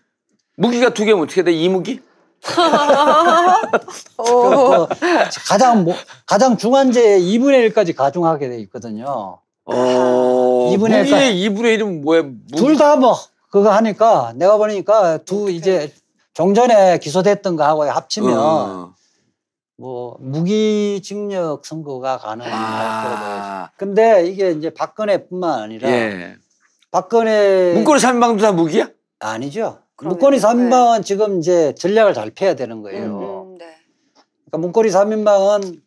무기가 0.56 0.88
두 0.90 1.04
개면 1.04 1.22
어떻게 1.24 1.42
돼? 1.42 1.52
이무기? 1.52 2.00
그 4.16 4.86
가장 5.46 5.84
뭐, 5.84 5.94
가장 6.26 6.56
중한죄의 6.56 7.20
2분의 7.20 7.70
1까지 7.70 7.94
가중하게 7.94 8.48
돼 8.48 8.58
있거든요. 8.60 9.38
어. 9.66 10.70
이분의 10.72 11.00
무기의 11.04 11.34
2분의 11.50 11.78
1은 11.78 12.00
뭐야? 12.02 12.22
무기- 12.22 12.56
둘다 12.56 12.96
뭐 12.96 13.14
그거 13.50 13.70
하니까 13.70 14.32
내가 14.36 14.56
보니까 14.56 15.18
두 15.18 15.50
이제 15.50 15.92
종전에 16.32 16.96
기소됐던 16.98 17.56
거하고 17.56 17.84
합치면 17.84 18.32
어. 18.38 18.94
뭐 19.80 20.18
무기징역 20.20 21.64
선고가 21.64 22.18
가능할 22.18 22.50
보여요. 22.52 23.40
아. 23.42 23.70
근데 23.78 24.26
이게 24.26 24.50
이제 24.50 24.68
박근혜뿐만 24.68 25.58
아니라 25.62 25.88
예. 25.90 26.36
박근혜 26.90 27.72
문고리 27.72 27.98
3인방도 27.98 28.42
다 28.42 28.52
무기야? 28.52 28.90
아니죠. 29.20 29.78
그러네요. 29.96 30.16
문고리 30.16 30.38
3인방은 30.38 31.02
지금 31.02 31.38
이제 31.38 31.74
전략을 31.78 32.12
잘 32.12 32.30
펴야 32.30 32.54
되는 32.56 32.82
거예요. 32.82 33.46
음, 33.52 33.56
네. 33.58 33.64
그러니까 34.50 34.58
문고리 34.58 34.90
3인방은 34.90 35.80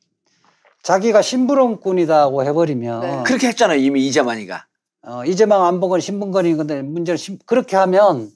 자기가 0.82 1.22
심부름꾼이다고 1.22 2.44
해버리면 2.46 3.00
네. 3.02 3.24
그렇게 3.28 3.48
했잖아요. 3.50 3.78
이미 3.78 4.08
이재만이가. 4.08 4.66
어, 5.06 5.24
이재명 5.26 5.66
안봉건 5.66 6.00
신분건인 6.00 6.58
건데 6.58 6.82
문제는 6.82 7.18
심- 7.18 7.38
그렇게 7.46 7.76
하면 7.76 8.32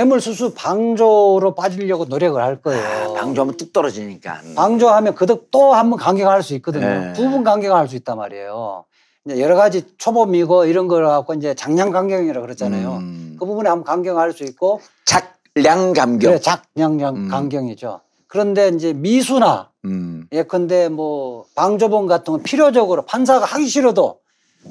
뇌물수수 0.00 0.52
방조로 0.54 1.54
빠지려고 1.54 2.04
노력을 2.04 2.40
할 2.42 2.60
거예요. 2.60 3.14
방조하면 3.14 3.56
뚝 3.56 3.72
떨어지니까. 3.72 4.40
방조하면 4.54 5.14
그득 5.14 5.50
또 5.50 5.72
한 5.72 5.88
번 5.88 5.98
강경할 5.98 6.42
수 6.42 6.52
있거든요. 6.56 6.86
네. 6.86 7.12
두번 7.14 7.42
강경할 7.44 7.88
수 7.88 7.96
있단 7.96 8.18
말이에요. 8.18 8.84
이제 9.24 9.40
여러 9.40 9.56
가지 9.56 9.84
초범이고 9.96 10.66
이런 10.66 10.86
걸 10.86 11.06
갖고 11.06 11.32
이제 11.32 11.54
장량 11.54 11.92
강경이라 11.92 12.42
그랬잖아요. 12.42 12.96
음. 12.96 13.36
그 13.40 13.46
부분에 13.46 13.70
한번 13.70 13.84
강경할 13.84 14.32
수 14.34 14.44
있고 14.44 14.82
작량 15.06 15.94
감경. 15.94 16.30
그래 16.32 16.40
작량량 16.40 17.16
음. 17.16 17.28
강경이죠. 17.28 18.00
그런데 18.28 18.68
이제 18.68 18.92
미수나 18.92 19.70
음. 19.86 20.26
예컨대 20.30 20.90
뭐 20.90 21.46
방조범 21.54 22.06
같은 22.06 22.32
건 22.34 22.42
필요적으로 22.42 23.06
판사가 23.06 23.46
하기 23.46 23.66
싫어도 23.66 24.18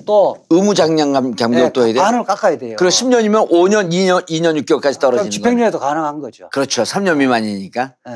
또 0.06 0.38
의무장량 0.50 1.14
감- 1.14 1.36
감경 1.36 1.66
예, 1.66 1.70
또 1.72 1.84
해야 1.86 1.94
돼. 1.94 2.00
간을 2.00 2.24
깎아야 2.24 2.58
돼요. 2.58 2.76
그리고 2.78 2.90
10년이면 2.90 3.50
5년, 3.50 3.92
2년, 3.92 4.28
2년 4.28 4.60
6개월까지 4.62 4.82
그럼 4.82 5.00
떨어지는 5.00 5.18
거예요. 5.24 5.30
집행유예도 5.30 5.80
가능한 5.80 6.20
거죠. 6.22 6.50
그렇죠. 6.52 6.84
3년 6.84 7.18
미만이니까. 7.18 7.94
예, 8.10 8.14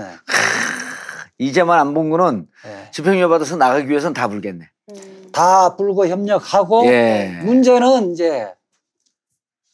이제만 1.38 1.80
안 1.80 1.94
본 1.94 2.10
거는 2.10 2.48
예. 2.66 2.92
집행유예 2.92 3.28
받아서 3.28 3.56
나가기 3.56 3.88
위해서는 3.90 4.14
다 4.14 4.28
불겠네. 4.28 4.70
음. 4.92 5.30
다 5.32 5.76
불고 5.78 6.08
협력하고 6.08 6.86
예. 6.88 7.40
문제는 7.44 8.12
이제 8.14 8.52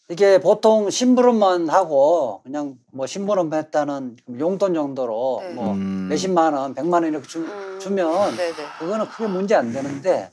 이게 0.09 0.39
보통 0.39 0.91
심부름만 0.91 1.67
하고 1.69 2.41
그냥 2.43 2.75
뭐 2.91 3.07
심부름 3.07 3.51
했다는 3.51 4.17
용돈 4.39 4.75
정도로 4.75 5.39
네. 5.41 5.53
뭐 5.55 5.71
음. 5.73 6.07
몇십만 6.11 6.53
원, 6.53 6.75
백만 6.75 7.01
원 7.01 7.11
이렇게 7.11 7.27
주, 7.27 7.39
음. 7.39 7.79
주면 7.81 8.35
네네. 8.37 8.53
그거는 8.77 9.07
크게 9.07 9.25
문제 9.27 9.55
안 9.55 9.73
되는데 9.73 10.29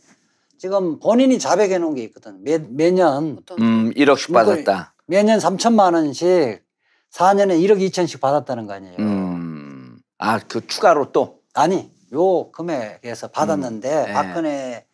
지금 0.63 1.01
본인이 1.01 1.41
자백해 1.41 1.79
놓은 1.79 1.97
게 1.97 2.05
있거든. 2.05 2.39
매, 2.45 2.57
매년 2.57 3.37
음, 3.59 3.91
1억씩 3.97 4.29
문고리- 4.31 4.33
받았다. 4.65 4.95
매년 5.09 5.41
3천만 5.41 5.93
원씩 5.95 6.63
4년에 7.13 7.61
1억 7.61 7.81
2천씩 7.81 8.21
받았다는 8.21 8.69
거 8.69 8.75
아니에요. 8.75 8.95
음. 9.01 9.99
아, 10.19 10.39
그 10.39 10.65
추가로 10.65 11.11
또. 11.11 11.41
아니 11.55 11.91
요 12.15 12.53
금액에서 12.53 13.27
받았는데 13.33 14.05
네. 14.07 14.13
박근혜 14.13 14.87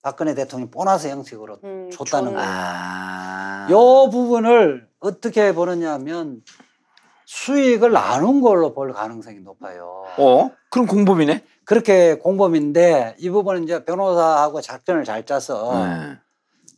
박근혜 0.00 0.32
대통령이 0.36 0.70
보너스 0.70 1.08
형식으로 1.08 1.58
음, 1.64 1.90
줬다는. 1.92 2.32
거예요. 2.34 2.48
아. 2.48 3.66
요 3.68 4.08
부분을 4.08 4.86
어떻게 5.00 5.52
보느냐면 5.52 6.40
수익을 7.26 7.90
나눈 7.90 8.40
걸로 8.40 8.72
볼 8.74 8.92
가능성이 8.92 9.40
높아요. 9.40 10.04
어? 10.18 10.50
그럼 10.70 10.86
공범이네? 10.86 11.42
그렇게 11.66 12.14
공범인데 12.14 13.16
이 13.18 13.28
부분은 13.28 13.64
이제 13.64 13.84
변호사하고 13.84 14.60
작전을 14.60 15.04
잘 15.04 15.26
짜서 15.26 15.72
네. 15.84 16.16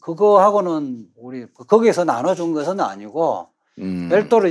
그거하고는 0.01 1.07
우리 1.14 1.46
거기에서 1.53 2.05
나눠준 2.05 2.55
것은 2.55 2.81
아니고 2.81 3.48
음. 3.79 4.09
별도로 4.09 4.51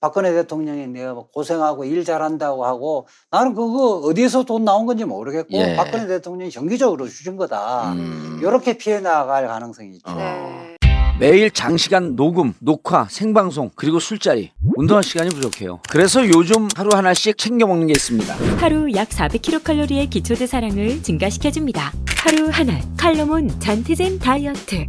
박근혜 0.00 0.32
대통령이 0.32 0.88
내가 0.88 1.14
뭐 1.14 1.28
고생하고 1.30 1.84
일 1.84 2.04
잘한다고 2.04 2.64
하고 2.64 3.06
나는 3.30 3.54
그거 3.54 3.98
어디에서 3.98 4.42
돈 4.42 4.64
나온 4.64 4.86
건지 4.86 5.04
모르겠고 5.04 5.56
예. 5.56 5.76
박근혜 5.76 6.06
대통령이 6.06 6.50
정기적으로 6.50 7.06
주신 7.06 7.36
거다. 7.36 7.92
음. 7.92 8.38
이렇게 8.42 8.76
피해 8.76 9.00
나갈 9.00 9.46
가능성이 9.46 9.90
있죠. 9.96 10.10
어. 10.10 10.69
네. 11.20 11.30
매일 11.32 11.50
장시간 11.50 12.16
녹음, 12.16 12.54
녹화, 12.60 13.04
생방송, 13.04 13.70
그리고 13.76 14.00
술자리. 14.00 14.52
운동할 14.74 15.02
시간이 15.02 15.28
부족해요. 15.28 15.80
그래서 15.90 16.26
요즘 16.26 16.66
하루 16.74 16.96
하나씩 16.96 17.36
챙겨 17.36 17.66
먹는 17.66 17.88
게 17.88 17.92
있습니다. 17.92 18.34
하루 18.56 18.90
약 18.94 19.10
400kcal의 19.10 20.08
기초 20.08 20.34
대사량을 20.34 21.02
증가시켜줍니다. 21.02 21.92
하루 22.16 22.48
하나 22.48 22.80
칼로몬 22.96 23.50
잔티젠 23.60 24.18
다이어트. 24.18 24.86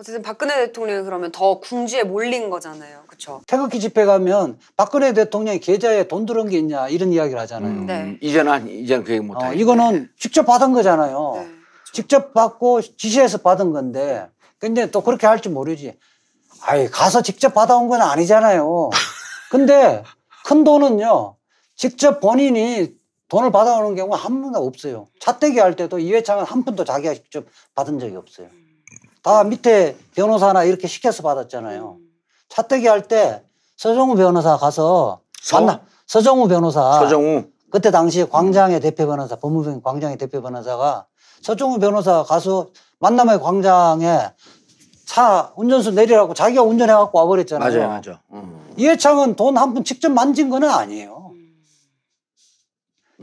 어쨌든 0.00 0.22
박근혜 0.22 0.56
대통령이 0.56 1.04
그러면 1.04 1.30
더 1.30 1.60
궁지에 1.60 2.04
몰린 2.04 2.48
거잖아요. 2.48 3.02
그렇죠? 3.06 3.42
태극기 3.46 3.80
집회 3.80 4.06
가면 4.06 4.58
박근혜 4.74 5.12
대통령이 5.12 5.60
계좌에 5.60 6.08
돈 6.08 6.24
들은 6.24 6.48
게 6.48 6.56
있냐 6.58 6.88
이런 6.88 7.12
이야기를 7.12 7.38
하잖아요. 7.40 7.70
음, 7.70 7.86
네. 7.86 8.16
이제는, 8.22 8.66
이제는 8.66 9.04
그 9.04 9.12
얘기 9.12 9.20
못 9.22 9.36
어, 9.36 9.40
하겠네. 9.44 9.60
이거는 9.60 10.10
직접 10.18 10.44
받은 10.44 10.72
거잖아요. 10.72 11.32
네. 11.36 11.50
직접 11.92 12.32
받고 12.32 12.80
지시해서 12.80 13.38
받은 13.38 13.72
건데 13.72 14.26
근데 14.58 14.90
또 14.90 15.02
그렇게 15.02 15.26
할지 15.26 15.50
모르지. 15.50 15.98
아이 16.62 16.88
가서 16.88 17.20
직접 17.20 17.52
받아온 17.52 17.88
건 17.88 18.00
아니잖아요. 18.00 18.88
근데 19.50 20.02
큰 20.46 20.64
돈은요 20.64 21.36
직접 21.76 22.20
본인이 22.20 22.94
돈을 23.28 23.52
받아오는 23.52 23.96
경우가 23.96 24.16
한 24.16 24.40
번도 24.40 24.60
없어요. 24.60 25.08
차떼기 25.20 25.58
할 25.58 25.76
때도 25.76 25.98
이회창은 25.98 26.44
한 26.44 26.64
푼도 26.64 26.84
자기가 26.86 27.12
직접 27.12 27.44
받은 27.74 27.98
적이 27.98 28.16
없어요. 28.16 28.48
다 29.22 29.44
밑에 29.44 29.96
변호사나 30.14 30.64
이렇게 30.64 30.86
시켜서 30.88 31.22
받았잖아요. 31.22 31.98
차떼기 32.48 32.86
할 32.86 33.02
때 33.02 33.42
서정우 33.76 34.16
변호사 34.16 34.56
가서 34.56 35.20
서? 35.42 35.56
만나 35.60 35.80
서정우 36.06 36.48
변호사 36.48 36.98
서정우. 37.00 37.44
그때 37.70 37.90
당시 37.90 38.24
광장의 38.28 38.80
대표 38.80 39.06
변호사, 39.06 39.36
법무부 39.36 39.80
광장의 39.82 40.18
대표 40.18 40.42
변호사가 40.42 41.06
서정우 41.42 41.78
변호사 41.78 42.22
가서 42.24 42.68
만남의 42.98 43.40
광장에 43.40 44.30
차 45.06 45.52
운전수 45.56 45.92
내리라고 45.92 46.34
자기가 46.34 46.62
운전해 46.62 46.92
갖고 46.92 47.18
와버렸잖아요. 47.18 47.72
맞아요, 47.78 47.88
맞아. 47.88 48.20
음. 48.32 48.74
이해창은 48.76 49.36
돈 49.36 49.56
한 49.56 49.74
푼 49.74 49.84
직접 49.84 50.10
만진 50.10 50.50
거는 50.50 50.68
아니에요. 50.68 51.32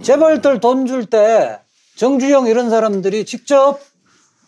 재벌들 0.03 0.59
돈 0.59 0.85
줄 0.85 1.05
때 1.09 1.59
정주영 1.97 2.47
이런 2.47 2.69
사람들이 2.69 3.25
직접 3.25 3.79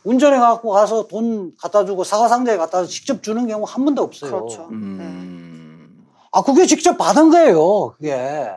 운전해 0.04 0.38
갖고 0.40 0.72
가서 0.72 1.08
돈 1.08 1.54
갖다 1.60 1.86
주고 1.86 2.04
사과 2.04 2.28
상자에 2.28 2.58
갖다 2.58 2.80
서 2.84 2.86
직접 2.88 3.22
주는 3.22 3.48
경우 3.48 3.66
한 3.68 3.84
번도 3.86 4.02
없어요. 4.02 4.32
그렇죠. 4.32 4.68
음. 4.72 6.06
아, 6.32 6.42
그게 6.42 6.66
직접 6.66 6.98
받은 6.98 7.30
거예요, 7.32 7.92
그게. 7.98 8.52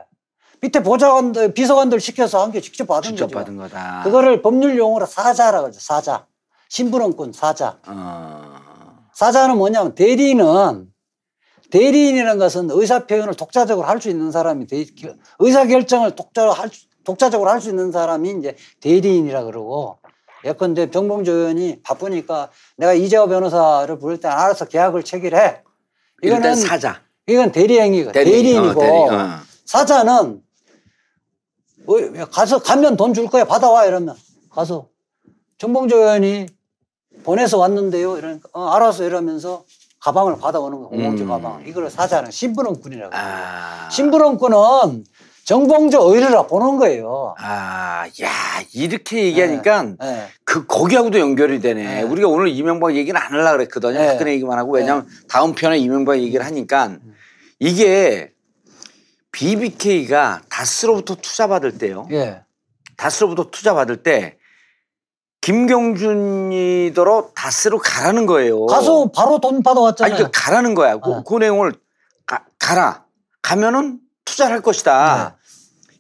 밑에 0.61 0.83
보좌관들, 0.83 1.55
비서관들 1.55 1.99
시켜서 2.01 2.43
한 2.43 2.53
게 2.53 2.61
직접 2.61 2.87
받은 2.87 3.11
직접 3.11 3.27
거죠. 3.27 3.39
받은 3.39 3.57
거다. 3.57 4.03
그거를 4.05 4.43
법률 4.43 4.79
용어로 4.79 5.07
사자라고 5.07 5.67
하죠, 5.69 5.81
사자. 5.81 6.27
신분원권 6.69 7.33
사자. 7.33 7.79
어. 7.87 8.55
사자는 9.15 9.57
뭐냐면 9.59 9.95
대리인은 9.95 10.87
대리인이라는 11.71 12.39
것은 12.39 12.69
의사 12.71 13.07
표현을 13.07 13.35
독자적으로 13.35 13.87
할 13.87 14.01
수 14.01 14.09
있는 14.11 14.31
사람이 14.31 14.67
대, 14.67 14.85
의사 15.39 15.67
결정을 15.67 16.15
독자로 16.15 16.53
할 16.53 16.69
수, 16.69 16.87
독자적으로 17.05 17.51
할 17.51 17.61
수 17.61 17.71
있는 17.71 17.91
사람이 17.91 18.31
이제 18.39 18.57
대리인이라 18.81 19.45
그러고 19.45 19.99
예컨대 20.45 20.91
정봉주 20.91 21.31
의원이 21.31 21.83
바쁘니까 21.83 22.51
내가 22.77 22.93
이재호 22.95 23.29
변호사를 23.29 23.99
부를 23.99 24.19
때 24.19 24.29
알아서 24.29 24.65
계약을 24.67 25.03
체결해. 25.05 25.63
이거는 26.23 26.55
사자. 26.57 27.01
이건 27.27 27.53
대리행위가 27.53 28.13
대리인. 28.13 28.37
대리인이고 28.37 28.81
어, 28.81 28.85
대리인. 28.85 29.13
어. 29.13 29.39
사자는 29.65 30.43
어, 31.87 32.25
가서 32.31 32.59
가면 32.61 32.97
돈 32.97 33.15
줄 33.15 33.27
거야 33.27 33.45
받아와 33.45 33.87
이러면 33.87 34.17
가서 34.51 34.89
정봉주 35.59 35.97
의원이 35.97 36.47
보내서 37.25 37.59
왔는데요 37.59 38.19
이러니까 38.19 38.49
어, 38.53 38.69
알았어 38.71 39.05
이러면서 39.05 39.65
가방을 40.01 40.39
받아오는 40.39 40.79
거 40.81 40.89
공공재 40.89 41.23
음. 41.23 41.29
가방 41.29 41.63
이걸 41.67 41.89
사자는 41.89 42.31
심부름꾼이라고 42.33 43.15
해요. 43.15 43.23
아. 43.25 43.89
심부름꾼은 43.91 45.05
정봉주 45.45 45.99
의뢰라 46.01 46.47
보는 46.47 46.77
거예요. 46.79 47.35
아, 47.39 48.07
야, 48.23 48.31
이렇게 48.73 49.25
얘기하니까 49.25 49.83
네. 49.99 50.29
그 50.45 50.67
거기하고도 50.67 51.19
연결이 51.19 51.61
되네. 51.61 51.83
네. 51.83 52.03
우리가 52.03 52.29
오늘 52.29 52.49
이명박 52.49 52.95
얘기는 52.95 53.21
안 53.21 53.33
하려고 53.33 53.57
그랬거든요. 53.57 53.99
네. 53.99 54.07
박근혜 54.07 54.33
얘기만 54.35 54.57
하고 54.59 54.73
왜냐면 54.73 55.09
다음 55.29 55.55
편에 55.55 55.79
이명박 55.79 56.19
얘기를 56.19 56.47
하니까 56.47 56.97
이게 57.59 58.33
BBK가 59.33 60.43
다스로부터 60.49 61.17
투자 61.17 61.49
받을 61.49 61.77
때요. 61.77 62.07
예. 62.13 62.43
다스로부터 62.97 63.51
투자 63.51 63.75
받을 63.75 64.03
때 64.03 64.37
김경준이더러 65.41 67.31
다스로 67.35 67.79
가라는 67.79 68.27
거예요. 68.27 68.67
가서 68.67 69.11
바로 69.13 69.41
돈 69.41 69.55
아니 69.57 69.63
받아왔잖아요. 69.65 70.25
그 70.25 70.31
가라는 70.33 70.75
거야. 70.75 70.99
그, 70.99 71.09
네. 71.09 71.23
그 71.27 71.35
내용을 71.35 71.73
가, 72.27 72.45
가라. 72.61 73.05
가면은 73.41 74.02
투자를 74.33 74.53
할 74.53 74.59
네. 74.61 74.63
것이다. 74.63 75.37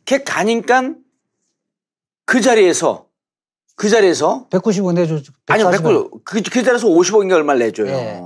걔 0.06 0.24
가니까 0.24 0.94
그 2.24 2.40
자리에서 2.40 3.06
그 3.76 3.88
자리에서 3.88 4.48
190원 4.50 4.94
내줘. 4.94 5.20
아니요 5.48 5.68
140원. 5.68 6.10
100, 6.10 6.24
그, 6.24 6.42
그 6.42 6.62
자리에서 6.62 6.88
50억인가 6.88 7.32
얼마를 7.32 7.60
내줘요. 7.60 7.88
예. 7.88 8.20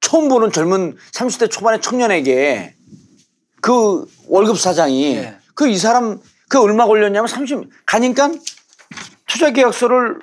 처음 0.00 0.28
보는 0.28 0.50
젊은 0.50 0.96
30대 1.12 1.50
초반의 1.50 1.80
청년에게 1.80 2.74
그 3.60 4.04
월급 4.26 4.58
사장이 4.58 5.16
예. 5.16 5.36
그이 5.54 5.78
사람 5.78 6.20
그 6.48 6.60
얼마 6.60 6.86
걸렸냐면 6.86 7.28
30 7.28 7.70
가니까 7.86 8.32
투자 9.26 9.50
계약서를 9.50 10.18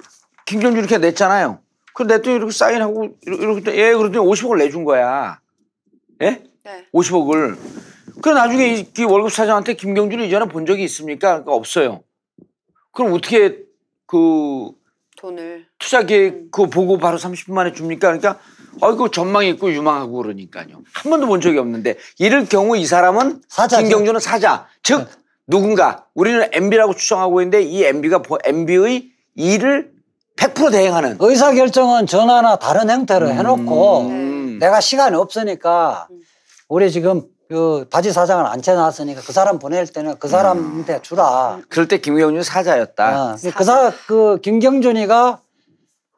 김경준 0.46 0.80
이렇게 0.80 0.98
냈잖아요. 0.98 1.60
그 1.94 2.04
냈더니 2.04 2.36
이렇게 2.36 2.52
사인하고 2.52 3.16
이렇게 3.22 3.76
예 3.76 3.94
그랬더니 3.94 4.26
50억을 4.26 4.58
내준 4.58 4.84
거야. 4.84 5.40
예? 6.22 6.44
네. 6.64 6.86
50억을. 6.94 7.58
그 8.22 8.30
나중에 8.30 8.76
이, 8.76 8.88
이 8.98 9.04
월급 9.04 9.32
사장한테 9.32 9.74
김경준을 9.74 10.26
이전에 10.26 10.46
본 10.46 10.66
적이 10.66 10.84
있습니까? 10.86 11.30
그러니까 11.30 11.54
없어요. 11.54 12.04
그럼 12.92 13.14
어떻게 13.14 13.60
그 14.06 14.72
돈을 15.18 15.66
투자 15.78 16.04
계획 16.04 16.52
그거 16.52 16.68
보고 16.68 16.98
바로 16.98 17.18
30분 17.18 17.54
만에 17.54 17.74
줍니까? 17.74 18.08
그러니까 18.08 18.40
아이고 18.82 19.12
전망이 19.12 19.50
있고 19.50 19.72
유망하고 19.72 20.14
그러니까요. 20.14 20.82
한 20.94 21.10
번도 21.10 21.28
본 21.28 21.42
적이 21.42 21.60
없는데 21.60 21.98
이럴 22.18 22.46
경우 22.46 22.78
이 22.78 22.86
사람은 22.86 23.42
사자죠. 23.48 23.84
김경준은 23.84 24.20
사자. 24.20 24.68
즉 24.84 25.08
누군가 25.48 26.06
우리는 26.14 26.48
MB라고 26.52 26.96
추정하고 26.96 27.42
있는데 27.42 27.64
이 27.64 27.84
MB가 27.84 28.22
MB의 28.46 29.12
일을 29.36 29.92
100% 30.38 30.72
대행하는 30.72 31.18
의사 31.20 31.54
결정은 31.54 32.06
전화나 32.06 32.56
다른 32.58 32.90
형태로 32.90 33.30
해놓고 33.30 34.02
음. 34.08 34.58
내가 34.60 34.80
시간이 34.80 35.16
없으니까 35.16 36.08
우리 36.70 36.90
지금 36.92 37.24
그 37.50 37.88
바지 37.90 38.14
사장을 38.14 38.46
앉혀놨으니까 38.46 39.22
그 39.22 39.34
사람 39.34 39.58
보낼 39.58 39.88
때는 39.88 40.20
그 40.20 40.28
사람한테 40.28 41.02
주라. 41.02 41.60
그럴 41.68 41.88
때 41.88 41.98
김경준이 41.98 42.44
사자였다. 42.44 43.32
어, 43.32 43.36
그 43.56 43.64
사, 43.64 43.92
그 44.06 44.40
김경준이가 44.44 45.42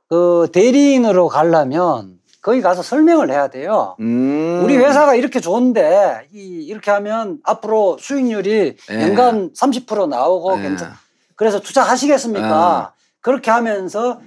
그 0.09 0.49
대리인으로 0.51 1.29
가려면 1.29 2.19
거기 2.41 2.61
가서 2.61 2.83
설명을 2.83 3.31
해야 3.31 3.47
돼요. 3.47 3.95
음. 4.01 4.61
우리 4.61 4.75
회사가 4.75 5.15
이렇게 5.15 5.39
좋은데 5.39 6.27
이, 6.33 6.65
이렇게 6.67 6.91
하면 6.91 7.39
앞으로 7.43 7.97
수익률이 7.97 8.75
예. 8.91 9.01
연간 9.01 9.53
30% 9.53 10.09
나오고 10.09 10.57
예. 10.57 10.63
괜찮. 10.63 10.93
그래서 11.37 11.61
투자하시겠습니까? 11.61 12.93
그렇게 13.21 13.51
하면서 13.51 14.19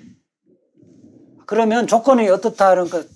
그러면 1.44 1.86
조건이 1.86 2.30
어떻다는 2.30 2.88
그 2.88 3.06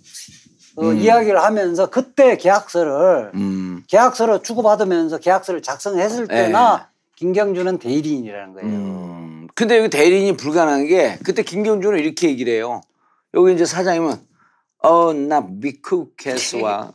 어, 0.79 0.93
이야기를 0.93 1.43
하면서 1.43 1.91
그때 1.91 2.37
계약서를 2.37 3.33
음. 3.35 3.83
계약서를 3.88 4.43
주고받으면서 4.43 5.19
계약서를 5.19 5.61
작성했을 5.61 6.29
때나 6.29 6.88
김경준은 7.17 7.79
대리인이라는 7.79 8.55
거예요. 8.55 8.69
음. 8.69 9.49
근데 9.55 9.79
여기 9.79 9.91
대리인이 9.91 10.37
불가능한 10.37 10.87
게 10.87 11.19
그때 11.25 11.43
김경준은 11.43 11.99
이렇게 11.99 12.29
얘기를 12.29 12.53
해요. 12.53 12.81
여기 13.35 13.53
이제 13.53 13.64
사장님은 13.64 14.14
어나 14.79 15.41
미쿠케스와 15.41 16.93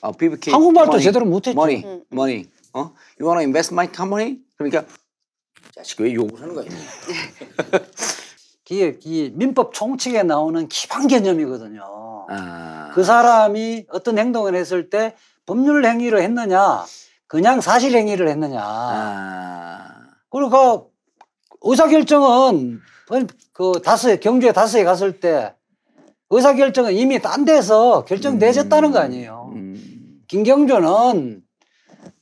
어, 0.00 0.12
BBK 0.12 0.52
한국말도 0.52 0.92
money, 0.94 1.04
제대로 1.04 1.24
못했죠. 1.24 1.56
money, 1.60 2.02
money. 2.12 2.46
어? 2.72 2.92
You 3.20 3.28
wanna 3.28 3.42
invest 3.42 3.72
my 3.72 3.88
company? 3.94 4.38
그러니까 4.58 4.84
자식 5.76 6.00
왜 6.00 6.12
욕을 6.12 6.40
하는 6.40 6.54
거야? 6.54 6.64
이게 8.72 8.98
이 9.04 9.30
민법 9.34 9.74
총칙에 9.74 10.22
나오는 10.22 10.66
기반 10.66 11.06
개념이거든요. 11.06 12.26
아. 12.30 12.81
그 12.92 13.04
사람이 13.04 13.86
어떤 13.90 14.18
행동을 14.18 14.54
했을 14.54 14.90
때 14.90 15.14
법률 15.46 15.84
행위를 15.84 16.20
했느냐, 16.22 16.84
그냥 17.26 17.60
사실 17.60 17.96
행위를 17.96 18.28
했느냐. 18.28 18.60
아. 18.62 19.88
그리고 20.30 20.90
그 21.48 21.70
의사결정은 21.70 22.80
그 23.52 23.72
다스에, 23.84 24.16
경주에 24.18 24.52
다스에 24.52 24.84
갔을 24.84 25.20
때 25.20 25.54
의사결정은 26.30 26.92
이미 26.92 27.20
딴 27.20 27.44
데서 27.44 28.04
결정되졌다는 28.04 28.92
거 28.92 28.98
아니에요. 28.98 29.50
음. 29.54 30.22
김경준은 30.28 31.42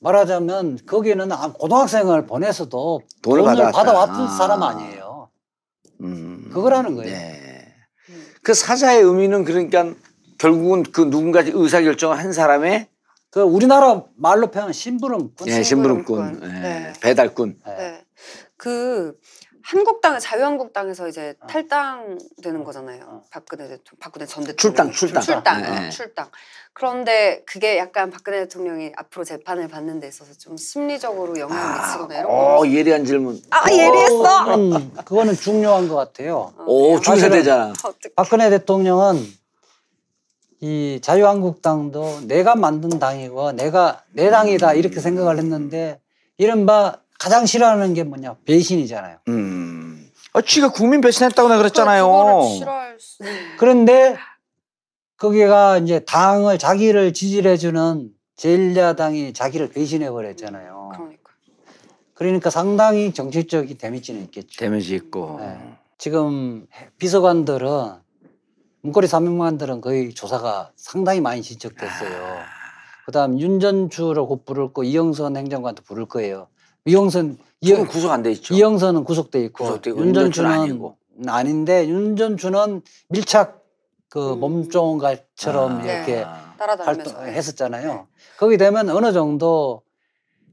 말하자면 0.00 0.78
거기는 0.87 1.30
아, 1.30 1.52
고등학생을 1.52 2.26
보내서도 2.26 3.02
돈을 3.22 3.42
돈을. 3.44 3.72
받아왔던 3.72 4.20
아. 4.22 4.28
사람 4.28 4.62
아니에요. 4.62 5.30
음. 6.02 6.50
그거라는 6.52 6.96
거예요. 6.96 7.11
네. 7.11 7.40
그 8.42 8.54
사자의 8.54 9.02
의미는 9.02 9.44
그러니까 9.44 9.94
결국은 10.40 10.83
그 10.85 11.03
누군가 11.11 11.42
의사 11.44 11.83
결정을 11.83 12.18
한 12.18 12.33
사람의 12.33 12.88
그 13.31 13.42
우리나라 13.42 14.03
말로 14.16 14.50
표현 14.50 14.72
심부름꾼. 14.72 15.46
예, 15.48 15.62
심부름꾼. 15.62 16.40
예, 16.42 16.48
네. 16.48 16.92
배달꾼. 17.03 17.59
네. 17.66 18.03
그 18.57 19.14
한국당 19.62 20.18
자유한국당에서 20.18 21.09
이제 21.09 21.35
탈당되는 21.46 22.64
거잖아요. 22.64 23.22
박근혜 23.31 23.64
대통령, 23.64 23.98
박근혜 24.00 24.24
전 24.24 24.44
대통령. 24.44 24.57
출당, 24.57 24.90
출당. 24.90 25.22
출당, 25.22 25.62
네, 25.62 25.68
어, 25.68 25.74
네. 25.74 25.90
출당. 25.90 26.31
그런데 26.72 27.42
그게 27.44 27.76
약간 27.76 28.11
박근혜 28.11 28.38
대통령이 28.40 28.92
앞으로 28.96 29.24
재판을 29.24 29.68
받는 29.68 30.00
데 30.00 30.09
있어서 30.09 30.33
좀 30.38 30.57
심리적으로 30.57 31.38
영향을 31.38 31.83
미치거나 31.83 32.14
이런 32.14 32.26
거. 32.26 32.61
어, 32.61 32.66
예리한 32.66 33.05
질문. 33.05 33.38
아 33.50 33.70
예리했어. 33.70 34.55
음, 34.55 34.94
그거는 35.05 35.35
중요한 35.35 35.87
것 35.87 35.96
같아요. 35.96 36.55
오, 36.66 36.98
중세대잖아. 36.98 37.74
어떡해. 37.85 38.14
박근혜 38.16 38.48
대통령은 38.48 39.39
이 40.60 40.98
자유한국당도 41.02 42.26
내가 42.26 42.54
만든 42.54 42.98
당이고 42.98 43.52
내가 43.52 44.02
내 44.12 44.30
당이다 44.30 44.74
이렇게 44.74 45.00
생각을 45.00 45.38
했는데 45.38 46.00
이른바 46.36 46.98
가장 47.18 47.46
싫어하는 47.46 47.94
게 47.94 48.04
뭐냐 48.04 48.36
배신이잖아요. 48.44 49.18
음. 49.28 50.10
아, 50.32 50.40
지가 50.40 50.70
국민 50.70 51.00
배신했다고 51.00 51.48
내가 51.48 51.58
그랬잖아요. 51.58 52.06
그거를 52.06 52.56
싫어할 52.56 52.96
수. 52.98 53.24
그런데 53.58 54.16
거기가 55.16 55.78
이제 55.78 56.00
당을 56.00 56.58
자기를 56.58 57.12
지지해주는 57.12 58.10
제1야당이 58.36 59.34
자기를 59.34 59.70
배신해 59.70 60.10
버렸잖아요. 60.10 60.92
그러니까. 60.94 61.32
그러니까 62.14 62.50
상당히 62.50 63.12
정치적인 63.12 63.76
데미지는 63.76 64.22
있겠죠. 64.24 64.58
데미지 64.58 64.94
있고. 64.94 65.38
네. 65.40 65.58
지금 65.98 66.66
비서관들은 66.98 67.92
문고리 68.82 69.06
사명관들은 69.06 69.80
거의 69.80 70.14
조사가 70.14 70.72
상당히 70.76 71.20
많이 71.20 71.42
진척됐어요. 71.42 72.38
그다음 73.05 73.38
윤전추를 73.38 74.24
곧 74.24 74.44
부를 74.44 74.72
거 74.72 74.84
이영선 74.84 75.36
행정관도 75.36 75.82
부를 75.82 76.07
거예요. 76.07 76.48
이영선 76.86 77.38
지금 77.62 77.82
이, 77.84 77.86
구속 77.86 78.11
안 78.11 78.22
돼 78.22 78.32
있죠. 78.32 78.55
이영선은 78.55 79.05
구속돼 79.05 79.42
있고 79.46 79.64
구속돼 79.64 79.90
있고 79.90 80.00
윤전추는 80.00 80.50
윤전추는 80.50 80.70
아니고. 80.72 80.96
아닌데 81.28 81.86
윤전추는 81.88 82.82
밀착 83.09 83.61
그 84.09 84.18
몸종같처럼 84.18 85.80
아. 85.80 85.84
이렇게 85.84 86.24
아. 86.26 86.55
따라다니면서. 86.59 87.11
활동했었잖아요. 87.18 88.07
거기 88.38 88.57
되면 88.57 88.88
어느 88.88 89.12
정도 89.12 89.82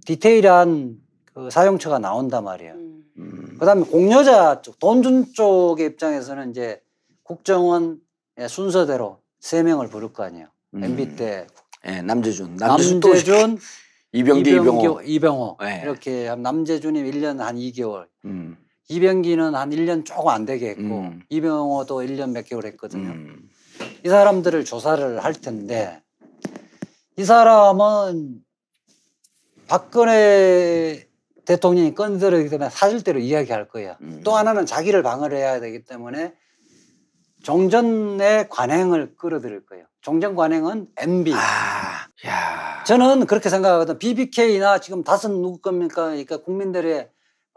디테일한 0.05 0.97
그 1.33 1.49
사용처가 1.49 1.99
나온단 1.99 2.43
말이에요. 2.43 2.73
음. 2.73 3.03
음. 3.17 3.57
그다음에 3.59 3.83
공여자 3.85 4.61
쪽, 4.61 4.79
돈 4.79 5.01
준 5.01 5.31
쪽의 5.33 5.85
입장에서는 5.87 6.49
이제 6.51 6.81
국정원 7.23 7.99
예, 7.99 8.06
순서대로 8.47 9.19
세 9.39 9.63
명을 9.63 9.87
부를 9.87 10.13
거 10.13 10.23
아니에요. 10.23 10.47
음. 10.75 10.83
MB 10.83 11.15
때 11.15 11.47
예, 11.85 12.01
남재준. 12.01 12.57
남재준 12.57 12.99
또 12.99 13.09
남재준, 13.09 13.57
이병기, 14.11 14.49
이병호. 14.51 15.01
이병호. 15.03 15.57
네. 15.61 15.81
이렇게 15.83 16.35
남재준이 16.35 17.01
1년 17.11 17.37
한 17.37 17.55
2개월. 17.55 18.07
음. 18.25 18.57
이병기는 18.89 19.55
한 19.55 19.69
1년 19.69 20.05
조금 20.05 20.29
안 20.29 20.45
되게 20.45 20.69
했고 20.69 20.81
음. 20.81 21.21
이병호도 21.29 22.01
1년 22.01 22.31
몇 22.31 22.45
개월 22.45 22.65
했거든요. 22.67 23.09
음. 23.09 23.49
이 24.05 24.09
사람들을 24.09 24.63
조사를 24.65 25.23
할 25.23 25.33
텐데 25.33 26.01
이 27.17 27.23
사람은 27.23 28.39
박근혜 29.67 31.05
대통령이 31.45 31.95
건드리기 31.95 32.49
때문에 32.49 32.69
사실대로 32.69 33.19
이야기할 33.19 33.67
거예요. 33.67 33.95
음. 34.01 34.21
또 34.23 34.35
하나는 34.35 34.65
자기를 34.65 35.03
방어를 35.03 35.37
해야 35.37 35.59
되기 35.59 35.83
때문에 35.83 36.33
종전의 37.43 38.49
관행을 38.49 39.15
끌어들일 39.17 39.65
거예요. 39.65 39.85
종전 40.01 40.35
관행은 40.35 40.87
MB. 40.97 41.33
아, 41.33 42.07
야. 42.27 42.83
저는 42.85 43.25
그렇게 43.25 43.49
생각하거든. 43.49 43.99
BBK나 43.99 44.79
지금 44.79 45.03
다섯 45.03 45.29
누구 45.29 45.59
겁니까? 45.59 46.05
그러니까 46.05 46.37
국민들의 46.37 47.09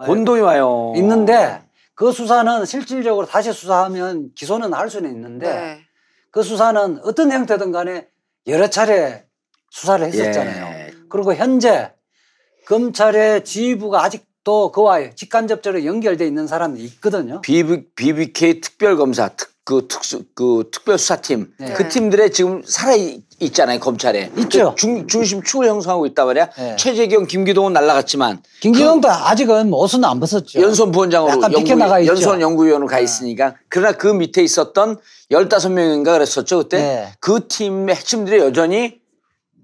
혼동이 0.06 0.40
와요. 0.40 0.92
있는데 0.96 1.62
그 1.94 2.12
수사는 2.12 2.64
실질적으로 2.64 3.26
다시 3.26 3.52
수사하면 3.52 4.30
기소는 4.34 4.72
할 4.72 4.88
수는 4.88 5.10
있는데 5.10 5.46
네. 5.46 5.80
그 6.30 6.42
수사는 6.42 6.98
어떤 7.04 7.30
형태든 7.30 7.72
간에 7.72 8.08
여러 8.46 8.68
차례 8.68 9.26
수사를 9.70 10.06
했었잖아요. 10.06 10.64
예. 10.66 10.90
그리고 11.08 11.34
현재 11.34 11.92
검찰의 12.66 13.44
지휘부가 13.44 14.02
아직도 14.02 14.72
그와 14.72 15.10
직간접적으로 15.10 15.84
연결돼 15.84 16.26
있는 16.26 16.46
사람이 16.46 16.80
있거든요. 16.80 17.40
BB, 17.42 17.90
BBK 17.94 18.60
특별검사, 18.60 19.28
특, 19.28 19.49
그 19.64 19.86
특수, 19.88 20.24
그 20.34 20.68
특별수사팀. 20.72 21.52
네. 21.58 21.72
그 21.74 21.88
팀들에 21.88 22.30
지금 22.30 22.62
살아 22.64 22.94
있잖아요, 23.40 23.78
검찰에. 23.78 24.30
있죠. 24.38 24.70
그 24.70 24.74
중, 24.76 25.06
중심 25.06 25.42
축을 25.42 25.68
형성하고 25.68 26.06
있단 26.06 26.26
말이야. 26.26 26.50
네. 26.56 26.76
최재경, 26.76 27.26
김기동은 27.26 27.72
날라갔지만. 27.72 28.42
김기동도 28.60 29.08
아직은 29.10 29.70
뭐 29.70 29.80
옷은 29.84 30.04
안 30.04 30.18
벗었죠. 30.18 30.60
연수원 30.60 30.90
부원장으로 30.92 31.30
약간 31.32 31.52
연구, 31.52 31.58
비켜나가 31.64 32.00
있죠. 32.00 32.12
연수원 32.12 32.40
연구위원으로 32.40 32.88
가 32.88 32.96
네. 32.96 33.02
있으니까. 33.04 33.54
그러나 33.68 33.92
그 33.96 34.08
밑에 34.08 34.42
있었던 34.42 34.96
15명인가 35.30 36.04
그랬었죠, 36.14 36.58
그때. 36.58 36.78
네. 36.78 37.12
그 37.20 37.46
팀의 37.46 37.94
핵심들이 37.94 38.38
여전히 38.40 38.98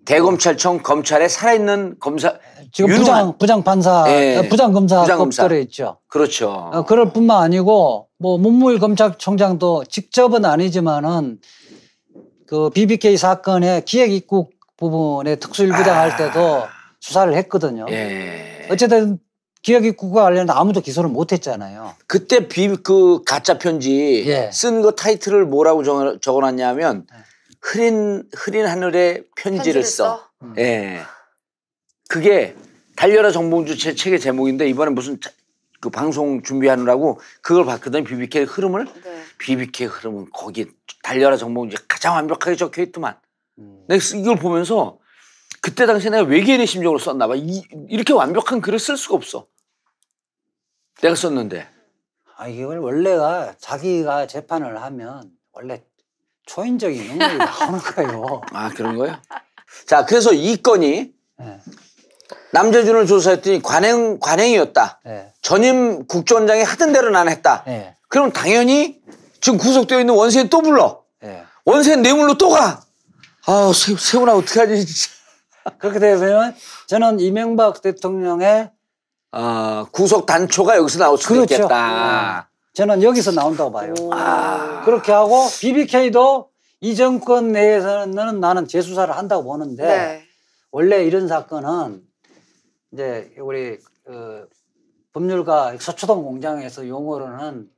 대검찰청 0.05 0.83
검찰에 0.83 1.27
살아있는 1.29 1.97
검사. 1.99 2.35
지금 2.73 2.91
유능한- 2.91 2.99
부장 2.99 3.39
부장 3.39 3.65
판사, 3.65 4.05
예. 4.09 4.37
어, 4.37 4.43
부장 4.49 4.73
검사 4.73 5.01
부장 5.01 5.19
검사. 5.19 5.43
급들에 5.43 5.63
있죠. 5.63 5.99
그렇죠. 6.09 6.71
어, 6.73 6.85
그럴 6.85 7.13
뿐만 7.13 7.43
아니고 7.43 8.06
뭐 8.19 8.39
문무일 8.39 8.79
검찰총장도 8.79 9.85
직접은 9.85 10.45
아니지만은 10.45 11.39
그 12.47 12.71
BBK 12.71 13.17
사건의 13.17 13.85
기획 13.85 14.13
입국 14.13 14.53
부분에 14.77 15.37
특수일부장 15.37 15.97
할 15.97 16.17
때도 16.17 16.65
수사를 17.01 17.35
했거든요. 17.35 17.85
아. 17.89 17.93
예. 17.93 18.69
어쨌든 18.71 19.19
기획 19.63 19.85
입국과 19.85 20.23
관련해 20.23 20.53
아무도 20.53 20.81
기소를 20.81 21.11
못 21.11 21.33
했잖아요. 21.33 21.95
그때 22.07 22.47
비, 22.49 22.69
그 22.83 23.23
가짜 23.25 23.59
편지 23.59 24.25
예. 24.27 24.51
쓴거 24.53 24.93
타이틀을 24.93 25.45
뭐라고 25.47 25.83
적어, 25.83 26.19
적어놨냐면 26.21 27.07
흐린 27.61 28.23
흐린 28.35 28.67
하늘에 28.67 29.23
편지를, 29.37 29.83
써. 29.83 30.29
예. 30.59 31.01
그게 32.09 32.55
달려라 32.97 33.33
정봉주 33.33 33.77
제 33.77 33.95
책의 33.95 34.21
제목인데 34.21 34.69
이번에 34.69 34.93
무슨 34.93 35.21
자- 35.21 35.31
그 35.87 35.91
방송 35.91 36.43
준비하느라고 36.43 37.21
그걸 37.43 37.65
봤거든요. 37.65 38.03
BBK 38.03 38.43
흐름을. 38.43 38.87
네. 39.05 39.23
BBK 39.39 39.87
흐름은 39.87 40.31
거기 40.33 40.67
달려라 41.05 41.37
정봉주 41.37 41.77
가장 41.87 42.15
완벽하게 42.15 42.57
적혀 42.57 42.83
있더만. 42.83 43.17
음. 43.59 43.85
내가 43.87 44.03
이걸 44.17 44.35
보면서 44.37 44.99
그때 45.63 45.87
당시에 45.87 46.11
내가 46.11 46.25
외계인의 46.25 46.67
심정으로 46.67 46.99
썼나 46.99 47.29
봐. 47.29 47.35
이, 47.37 47.63
이렇게 47.89 48.13
완벽한 48.13 48.61
글을 48.61 48.81
쓸 48.81 48.97
수가 48.97 49.15
없어. 49.15 49.47
내가 51.03 51.15
썼는데. 51.15 51.69
아 52.37 52.49
이걸 52.49 52.79
원래가 52.81 53.55
자기가 53.59 54.27
재판을 54.27 54.83
하면 54.83 55.31
원래 55.53 55.85
초인적인 56.47 57.01
능력이 57.01 57.37
나오는 57.39 57.79
거예요. 57.79 58.41
아 58.53 58.71
그런 58.71 58.97
거예요? 58.97 59.17
자 59.87 60.05
그래서 60.05 60.33
이 60.33 60.57
건이 60.57 61.13
예, 61.43 61.61
남재준을 62.53 63.07
조사했더니 63.07 63.63
관행 63.63 64.19
관행이었다. 64.19 65.01
예, 65.07 65.33
전임 65.43 66.07
국정원장이 66.07 66.63
하던 66.63 66.93
대로 66.93 67.11
난 67.11 67.29
했다. 67.29 67.65
예, 67.69 67.95
그럼 68.09 68.33
당연히 68.33 69.01
지금 69.41 69.59
구속되어 69.59 70.01
있는 70.01 70.15
원세는 70.15 70.49
또 70.49 70.63
불러. 70.63 71.03
예. 71.25 71.43
원세 71.65 71.97
뇌물로 71.97 72.39
또 72.39 72.51
가. 72.51 72.81
아 73.47 73.73
세, 73.75 73.95
세훈아 73.97 74.35
어떡하지? 74.37 74.87
진짜. 74.87 75.11
그렇게 75.79 75.99
되면 75.99 76.55
저는 76.87 77.21
이명박 77.21 77.83
대통령의 77.83 78.71
아 79.33 79.87
구속 79.93 80.27
단초가 80.27 80.77
여기서 80.77 80.99
나올 80.99 81.19
수도 81.19 81.35
그렇죠. 81.35 81.55
있겠다. 81.55 82.49
저는 82.75 83.03
여기서 83.03 83.33
나온다고 83.33 83.73
봐요. 83.73 83.95
아. 84.13 84.83
그렇게 84.85 85.11
하고 85.11 85.49
BBK도 85.61 86.51
이 86.81 86.95
정권 86.95 87.53
내에서는 87.53 88.39
나는 88.39 88.69
재수사를 88.69 89.17
한다고 89.17 89.45
보는데 89.45 89.87
네. 89.87 90.23
원래 90.71 91.05
이런 91.05 91.27
사건은 91.27 92.03
이제 92.93 93.33
우리 93.39 93.79
그 94.05 94.49
법률가 95.13 95.77
서초동 95.79 96.23
공장에서 96.25 96.87
용어로는 96.89 97.69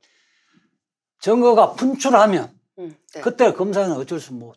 증거가 1.19 1.73
분출하면 1.73 2.49
음, 2.79 2.95
네. 3.13 3.21
그때 3.21 3.53
검사는 3.53 3.91
어쩔 3.95 4.19
수 4.19 4.33
못. 4.33 4.55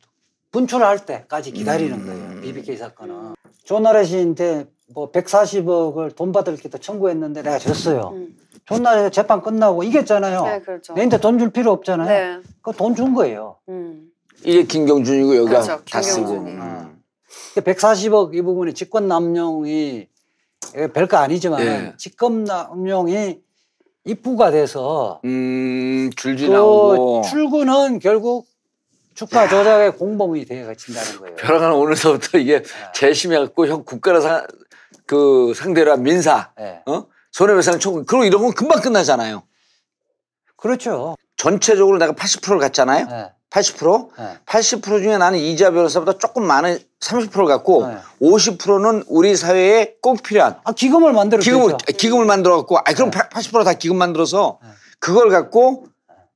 분출할 0.53 1.07
때까지 1.07 1.53
기다리는 1.53 1.99
음. 1.99 2.07
거예요. 2.07 2.41
BBK 2.43 2.77
사건은. 2.77 3.35
존나래 3.65 4.05
씨한테 4.05 4.67
뭐 4.95 5.11
140억을 5.11 6.15
돈 6.15 6.31
받을 6.31 6.57
게 6.57 6.69
청구했는데 6.69 7.43
내가 7.43 7.59
졌어요. 7.59 8.11
음. 8.15 8.37
존나래 8.67 9.11
재판 9.11 9.41
끝나고 9.43 9.83
이겼잖아요. 9.83 10.45
네, 10.45 10.61
그렇죠. 10.61 10.93
내한테 10.93 11.19
돈 11.19 11.39
줄 11.39 11.51
필요 11.51 11.73
없잖아요. 11.73 12.09
네. 12.39 12.43
그돈 12.61 12.95
준 12.95 13.15
거예요. 13.15 13.57
음. 13.69 14.09
이게 14.45 14.65
김경준이고 14.65 15.37
여기가 15.37 15.63
그렇죠, 15.63 15.85
다 15.91 16.03
쓰고. 16.03 16.33
음. 16.33 17.03
140억 17.57 18.35
이 18.35 18.43
부분이 18.43 18.75
직권 18.75 19.09
남용이 19.09 20.09
별거 20.93 21.17
아니지만 21.17 21.61
예. 21.63 21.93
직권 21.97 22.45
남용이 22.45 23.41
입부가 24.05 24.51
돼서 24.51 25.21
음 25.25 26.11
줄지 26.17 26.47
그 26.49 26.53
나오고. 26.53 27.23
출구는 27.23 27.99
결국 28.01 28.47
주가 29.15 29.49
조작의 29.49 29.93
공범이 29.97 30.45
되어진다는 30.47 31.19
거예요. 31.19 31.37
벼랑은 31.37 31.73
오늘서부터 31.73 32.39
이게 32.39 32.63
재심해갖고 32.95 33.67
형 33.67 33.85
국가를 33.85 34.21
사, 34.23 34.47
그 35.07 35.53
상대로 35.55 35.93
한 35.93 36.03
민사, 36.03 36.51
예. 36.59 36.81
어? 36.87 37.07
손해배상 37.31 37.79
청구, 37.79 38.05
그리고 38.05 38.25
이런 38.25 38.43
건 38.43 38.53
금방 38.53 38.81
끝나잖아요. 38.81 39.43
그렇죠. 40.57 41.17
전체적으로 41.37 41.99
내가 41.99 42.13
80%를 42.13 42.59
갔잖아요. 42.59 43.07
예. 43.55 43.61
80%? 43.61 44.09
예. 44.19 44.39
80% 44.47 45.03
중에 45.03 45.19
나는 45.19 45.39
이자 45.39 45.71
변호사보다 45.71 46.19
조금 46.19 46.47
많은 46.47 46.79
30%를 47.01 47.47
갖고 47.47 47.87
네. 47.87 47.97
50%는 48.21 49.05
우리 49.09 49.37
사회에 49.37 49.95
꼭 50.01 50.23
필요한 50.23 50.57
아 50.65 50.73
기금을 50.73 51.13
만들어 51.13 51.41
기금을. 51.41 51.77
기금을 51.97 52.25
만들어 52.25 52.57
갖고, 52.59 52.79
아, 52.79 52.83
그럼 52.83 53.11
네. 53.11 53.19
80%다 53.19 53.75
기금 53.75 53.97
만들어서 53.97 54.59
네. 54.63 54.69
그걸 54.99 55.31
갖고 55.31 55.87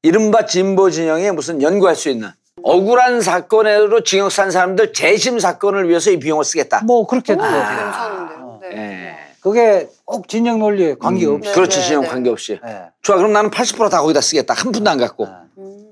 이른바 0.03 0.47
진보 0.47 0.91
진영에 0.91 1.31
무슨 1.33 1.63
연구할 1.63 1.97
수 1.97 2.09
있는 2.09 2.31
억울한 2.63 3.21
사건으로 3.21 4.03
징역 4.03 4.33
산 4.33 4.51
사람들 4.51 4.93
재심 4.93 5.39
사건을 5.39 5.89
위해서 5.89 6.11
이 6.11 6.19
비용을 6.19 6.45
쓰겠다. 6.45 6.83
뭐 6.85 7.07
그렇게 7.07 7.35
오, 7.35 7.37
도 7.37 7.43
괜찮은데요. 7.43 8.59
네. 8.63 8.77
예. 8.77 9.17
그게 9.41 9.89
꼭 10.05 10.27
진영 10.29 10.59
논리에 10.59 10.97
관계없이 10.99 11.49
네, 11.49 11.55
그렇지, 11.55 11.79
네, 11.79 11.85
진영 11.87 12.03
네. 12.03 12.09
관계없이. 12.09 12.59
예. 12.67 12.83
좋아, 13.03 13.17
그럼 13.17 13.33
나는 13.33 13.51
80%다 13.51 14.01
거기다 14.01 14.21
쓰겠다. 14.21 14.55
한 14.55 14.73
푼도 14.73 14.91
안 14.91 14.99
갖고. 14.99 15.27
예. 15.27 15.31
음. 15.59 15.86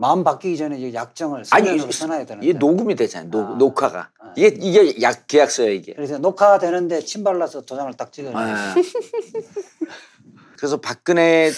마음 0.00 0.22
바뀌기 0.22 0.56
전에 0.56 0.78
이제 0.78 0.94
약정을 0.94 1.44
서면으로 1.44 1.90
써놔야 1.90 2.24
되는데 2.24 2.46
이게 2.48 2.56
녹음이 2.56 2.94
되잖아요. 2.94 3.30
녹, 3.30 3.40
아. 3.40 3.54
녹화가. 3.56 4.10
아. 4.20 4.32
이게, 4.36 4.46
이게 4.60 5.02
약, 5.02 5.26
계약서야, 5.26 5.70
이게. 5.70 5.92
그래서 5.92 6.18
녹화되는데 6.18 7.00
침 7.00 7.24
발라서 7.24 7.62
도장을 7.62 7.92
딱 7.94 8.12
찍어요. 8.12 8.32
아. 8.36 8.74
그래서 10.56 10.76
박근혜 10.80 11.50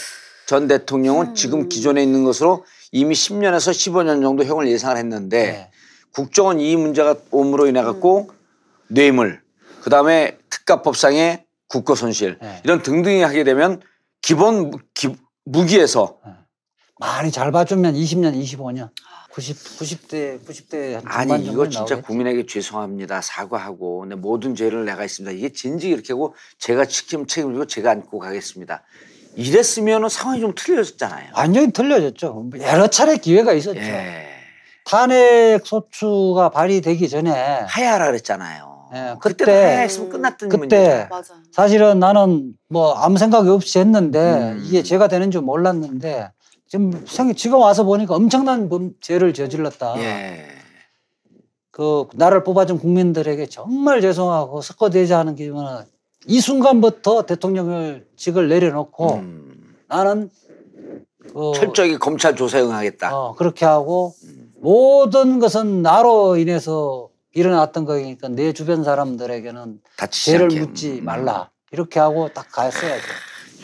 전 0.47 0.67
대통령은 0.69 1.35
지금 1.35 1.69
기존에 1.69 2.03
있는 2.03 2.25
것으로 2.25 2.65
이미 2.93 3.15
10년에서 3.15 3.73
15년 3.73 4.23
정도 4.23 4.43
형을 4.45 4.69
예상을 4.69 4.97
했는데 4.97 5.43
네. 5.53 5.71
국정원 6.15 6.61
이 6.61 6.75
문제가 6.77 7.17
옴으로 7.31 7.67
인해 7.67 7.83
갖고 7.83 8.31
뇌물, 8.89 9.43
그 9.83 9.91
다음에 9.91 10.39
특가법상의 10.49 11.45
국고 11.69 11.95
손실 11.95 12.39
네. 12.41 12.61
이런 12.65 12.83
등등이 12.83 13.21
하게 13.21 13.45
되면 13.45 13.83
기본 14.23 14.71
무- 14.71 14.79
기- 14.95 15.15
무기에서 15.45 16.19
많이 17.01 17.33
잘 17.33 17.51
봐주면 17.51 17.95
20년, 17.95 18.35
25년, 18.41 18.91
90, 19.33 19.57
90대, 19.57 20.45
90대 20.45 21.03
한 21.03 21.31
아니 21.33 21.45
이거 21.47 21.65
진짜 21.65 21.79
나오겠지. 21.95 22.03
국민에게 22.03 22.47
죄송합니다 22.47 23.23
사과하고 23.23 24.05
내 24.07 24.15
모든 24.17 24.55
죄를 24.55 24.85
내가 24.85 25.05
있습니다 25.05 25.33
이게 25.35 25.51
진즉 25.51 25.91
이렇게 25.91 26.13
하고 26.13 26.35
제가 26.59 26.85
책임 26.85 27.27
책임지고 27.27 27.67
제가 27.67 27.91
안고 27.93 28.19
가겠습니다 28.19 28.83
이랬으면 29.37 30.09
상황이 30.11 30.41
좀 30.41 30.53
틀려졌잖아요 30.55 31.31
완전히 31.35 31.73
틀려졌죠. 31.73 32.51
여러 32.61 32.87
차례 32.89 33.17
기회가 33.17 33.53
있었죠. 33.55 33.81
예 33.81 34.27
탄핵 34.85 35.61
소추가 35.65 36.51
발의되기 36.51 37.09
전에 37.09 37.31
하야라 37.67 38.07
그랬잖아요 38.09 38.91
예, 38.93 39.15
그때 39.21 39.45
그때 39.45 39.53
다 39.77 39.81
했으면 39.83 40.09
끝났던 40.11 40.49
그때 40.49 40.59
문제죠. 40.59 41.07
맞아. 41.09 41.35
사실은 41.53 42.01
나는 42.01 42.53
뭐 42.69 42.93
아무 42.95 43.17
생각이 43.19 43.49
없이 43.49 43.79
했는데 43.79 44.19
음. 44.19 44.63
이게 44.67 44.83
죄가 44.83 45.07
되는 45.07 45.31
줄 45.31 45.43
몰랐는데 45.43 46.33
지금 46.71 47.05
생 47.05 47.35
지금 47.35 47.59
와서 47.59 47.83
보니까 47.83 48.15
엄청난 48.15 48.69
범, 48.69 48.93
죄를 49.01 49.35
저질렀다. 49.35 50.01
예. 50.03 50.47
그 51.73 52.07
나를 52.15 52.45
뽑아준 52.45 52.79
국민들에게 52.79 53.47
정말 53.47 54.01
죄송하고 54.01 54.61
석고대지 54.61 55.13
하는 55.13 55.35
기분은 55.35 55.83
이 56.27 56.41
순간부터 56.41 57.27
대통령을 57.27 58.07
직을 58.15 58.49
내려놓고 58.49 59.15
음. 59.15 59.75
나는 59.89 60.31
그 61.33 61.51
철저히 61.57 61.99
검찰 61.99 62.37
조사에 62.37 62.63
응하겠다. 62.63 63.17
어, 63.19 63.35
그렇게 63.35 63.67
하고 63.67 64.15
모든 64.61 65.41
것은 65.41 65.83
나로 65.83 66.37
인해서 66.37 67.09
일어났던 67.33 67.85
거니까 67.85 68.29
내 68.29 68.53
주변 68.53 68.85
사람들에게는 68.85 69.81
죄를 70.13 70.45
않게. 70.45 70.61
묻지 70.61 70.91
음. 71.01 71.05
말라 71.05 71.51
이렇게 71.73 71.99
하고 71.99 72.29
딱 72.33 72.47
갔어야죠. 72.53 73.07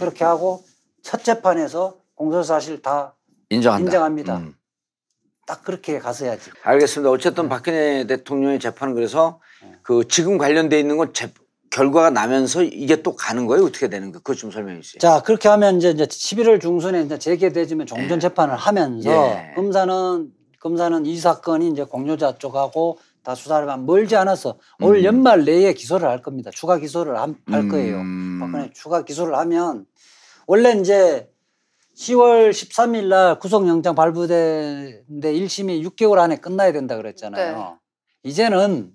그렇게 0.01 0.25
하고 0.25 0.65
첫 1.03 1.23
재판에서 1.23 1.95
공소사실 2.17 2.83
다딱 2.83 3.17
인정한다. 3.51 3.85
인정합니다. 3.85 4.37
음. 4.39 4.55
그렇게 5.63 6.01
갔어야지. 6.01 6.51
알겠습니다. 6.65 7.09
어쨌든 7.11 7.49
박근혜 7.49 8.05
대통령의 8.09 8.59
재판은 8.59 8.95
그래서 8.95 9.41
그 9.83 10.09
지금 10.09 10.39
관련돼 10.39 10.81
있는 10.81 10.97
건 10.97 11.15
재, 11.15 11.33
결과가 11.71 12.11
나면서 12.11 12.63
이게 12.65 13.03
또 13.03 13.15
가는 13.15 13.47
거예요? 13.47 13.65
어떻게 13.65 13.89
되는 13.89 14.09
거예요? 14.11 14.23
그것 14.23 14.37
좀 14.37 14.51
설명해 14.51 14.81
주세요. 14.81 14.99
자 14.99 15.23
그렇게 15.23 15.49
하면 15.49 15.77
이제, 15.77 15.91
이제 15.91 16.05
11월 16.05 16.61
중순에 16.61 17.03
이제 17.03 17.17
재개되지면 17.19 17.87
종전 17.87 18.19
재판을 18.19 18.57
하면서 18.57 19.09
예. 19.11 19.53
검사는 19.55 20.33
검사는 20.59 21.07
이 21.07 21.17
사건이 21.17 21.69
이제 21.69 21.85
공유자 21.85 22.37
쪽하고 22.39 22.99
다 23.23 23.37
수사를 23.37 23.69
하면 23.69 23.87
멀지 23.87 24.17
않아서 24.17 24.59
올 24.81 24.97
음. 24.99 25.05
연말 25.05 25.45
내에 25.45 25.75
기소를 25.75 26.09
할 26.09 26.23
겁니다. 26.23 26.51
추가 26.53 26.79
기소를 26.79 27.21
함- 27.21 27.37
할 27.49 27.69
거예요. 27.69 27.99
음. 27.99 28.39
박근혜 28.41 28.71
추가 28.73 29.05
기소를 29.05 29.37
하면 29.37 29.87
원래 30.49 30.73
이제 30.73 31.31
10월 31.97 32.51
13일 32.51 33.07
날 33.07 33.39
구속영장 33.39 33.95
발부되는데 33.95 35.33
1심이 35.33 35.83
6개월 35.89 36.19
안에 36.19 36.37
끝나야 36.37 36.73
된다 36.73 36.97
그랬잖아요. 36.97 37.79
이제는 38.23 38.93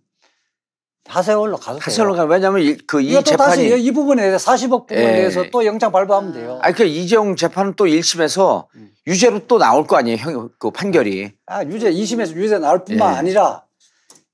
하세월로 1.08 1.58
가도 1.58 1.80
돼요. 1.80 1.84
하설로 1.84 2.14
가 2.14 2.26
왜냐하면 2.26 2.78
그이 2.86 3.08
이거 3.08 3.22
또 3.24 3.36
다시 3.36 3.64
재판이 3.64 3.84
이 3.84 3.92
부분에 3.92 4.22
대해서 4.22 4.52
40억 4.52 4.88
부분에 4.88 5.02
예. 5.02 5.12
대해서 5.14 5.44
또 5.52 5.66
영장 5.66 5.92
발부하면 5.92 6.32
돼요. 6.32 6.60
아니 6.62 6.76
그 6.76 6.84
이재용 6.84 7.36
재판은 7.36 7.74
또 7.76 7.86
1심에서 7.86 8.68
음. 8.76 8.92
유죄로 9.08 9.48
또 9.48 9.58
나올 9.58 9.88
거 9.88 9.98
아니에요? 9.98 10.18
형, 10.18 10.50
그 10.60 10.70
판결이. 10.70 11.34
아, 11.48 11.64
유죄 11.66 11.92
2심에서 11.92 12.36
유죄 12.36 12.60
나올 12.60 12.86
뿐만 12.86 13.14
예. 13.14 13.18
아니라 13.18 13.66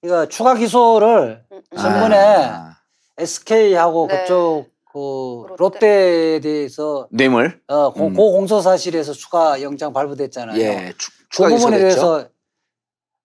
이거 0.04 0.28
추가 0.28 0.56
기소를 0.56 1.44
음, 1.52 1.62
전번에 1.76 2.18
아, 2.18 2.76
SK하고 3.18 4.08
네. 4.10 4.22
그쪽 4.22 4.68
그 4.98 5.48
롯데. 5.50 5.56
롯데 5.58 5.88
에 6.36 6.40
대해서 6.40 7.08
뇌물. 7.12 7.60
어, 7.68 7.92
고, 7.94 8.08
음. 8.08 8.14
고 8.14 8.32
공소 8.32 8.62
사실에서 8.62 9.14
추가 9.14 9.62
영장 9.62 9.94
발부됐잖아요. 9.94 10.60
예. 10.60 10.94
추, 10.98 11.12
그 11.12 11.18
추가 11.30 11.50
부분에 11.50 11.78
기소됐죠. 11.78 11.80
대해서 11.80 12.30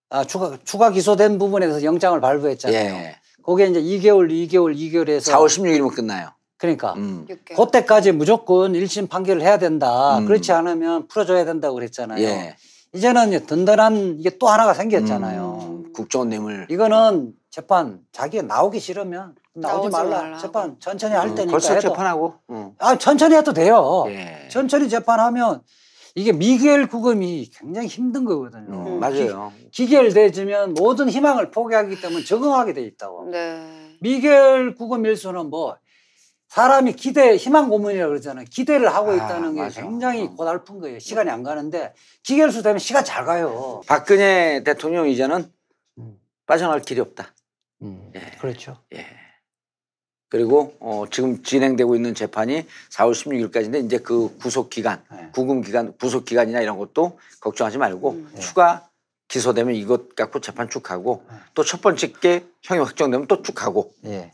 아, 0.09 0.23
추가 0.23 0.57
추가 0.63 0.91
기소된 0.91 1.39
부분에 1.39 1.65
대해서 1.65 1.83
영장을 1.83 2.19
발부했잖아요. 2.21 2.77
예. 2.79 3.15
그게 3.43 3.67
이제 3.67 3.81
2개월, 3.81 4.29
2개월, 4.29 4.75
2개월에서 4.77 5.33
4월 5.33 5.47
16일이면 5.47 5.95
끝나요. 5.95 6.29
그러니까 6.57 6.93
음. 6.93 7.25
6개월. 7.27 7.55
그때까지 7.65 8.11
무조건 8.11 8.73
1심 8.73 9.09
판결을 9.09 9.41
해야 9.41 9.57
된다. 9.57 10.19
음. 10.19 10.25
그렇지 10.25 10.51
않으면 10.51 11.07
풀어줘야 11.07 11.45
된다고 11.45 11.75
그랬잖아요. 11.75 12.23
예. 12.23 12.55
이제는 12.93 13.29
이제 13.29 13.39
든든한 13.39 14.17
이게 14.19 14.37
또 14.37 14.47
하나가 14.47 14.73
생겼잖아요. 14.75 15.59
음, 15.61 15.93
국정원 15.93 16.29
뇌물. 16.29 16.67
이거는 16.69 17.33
재판 17.53 17.99
자기가 18.11 18.41
나오기 18.47 18.79
싫으면 18.79 19.35
나오지 19.53 19.89
나오지 19.89 19.89
말라. 19.91 20.21
말라. 20.23 20.37
재판 20.39 20.79
천천히 20.79 21.13
할 21.13 21.27
음, 21.27 21.35
테니까 21.35 21.51
벌써 21.51 21.75
해도. 21.75 21.89
재판하고. 21.89 22.33
음. 22.49 22.71
아 22.79 22.97
천천히 22.97 23.35
해도 23.35 23.53
돼요. 23.53 24.05
예. 24.07 24.47
천천히 24.49 24.89
재판하면 24.89 25.61
이게 26.15 26.31
미결 26.31 26.87
구금이 26.87 27.51
굉장히 27.53 27.87
힘든 27.87 28.25
거거든요. 28.25 28.73
음, 28.73 28.99
맞아요. 28.99 29.53
기, 29.71 29.85
기결되지면 29.85 30.73
모든 30.73 31.07
희망을 31.11 31.51
포기하기 31.51 32.01
때문에 32.01 32.23
적응하게 32.23 32.73
돼 32.73 32.81
있다고. 32.81 33.29
네. 33.29 33.97
미결 34.01 34.73
구금 34.73 35.05
일수는 35.05 35.51
뭐 35.51 35.77
사람이 36.47 36.93
기대 36.93 37.35
희망 37.35 37.69
고문이라고 37.69 38.09
그러잖아요. 38.09 38.45
기대를 38.49 38.91
하고 38.91 39.11
아, 39.11 39.15
있다는 39.15 39.53
게 39.53 39.61
맞아. 39.61 39.83
굉장히 39.83 40.23
어. 40.23 40.33
고달픈 40.35 40.79
거예요. 40.79 40.97
시간이 40.97 41.29
안 41.29 41.43
가는데 41.43 41.93
기결수 42.23 42.63
되면 42.63 42.79
시간 42.79 43.05
잘 43.05 43.25
가요. 43.25 43.81
박근혜 43.85 44.63
대통령 44.63 45.07
이제는 45.07 45.51
음. 45.99 46.17
빠져나갈 46.47 46.81
길이 46.81 46.99
없다. 46.99 47.27
예. 48.15 48.19
그렇죠. 48.39 48.77
예. 48.93 49.05
그리고 50.29 50.75
어, 50.79 51.05
지금 51.11 51.43
진행되고 51.43 51.95
있는 51.95 52.15
재판이 52.15 52.65
4월 52.89 53.11
16일까지인데 53.51 53.85
이제 53.85 53.99
그 53.99 54.35
구속 54.39 54.69
기간, 54.71 55.03
네. 55.11 55.29
구금 55.33 55.61
기간, 55.61 55.95
구속 55.97 56.25
기간이나 56.25 56.61
이런 56.61 56.77
것도 56.79 57.19
걱정하지 57.39 57.77
말고 57.77 58.11
음. 58.11 58.33
추가 58.39 58.87
기소되면 59.27 59.75
이것 59.75 60.15
갖고 60.15 60.39
재판 60.41 60.69
쭉 60.69 60.89
하고 60.89 61.23
네. 61.29 61.35
또첫 61.53 61.81
번째 61.81 62.11
게 62.13 62.45
형이 62.63 62.81
확정되면 62.81 63.27
또 63.27 63.43
쭉 63.43 63.61
하고. 63.63 63.93
예. 64.05 64.31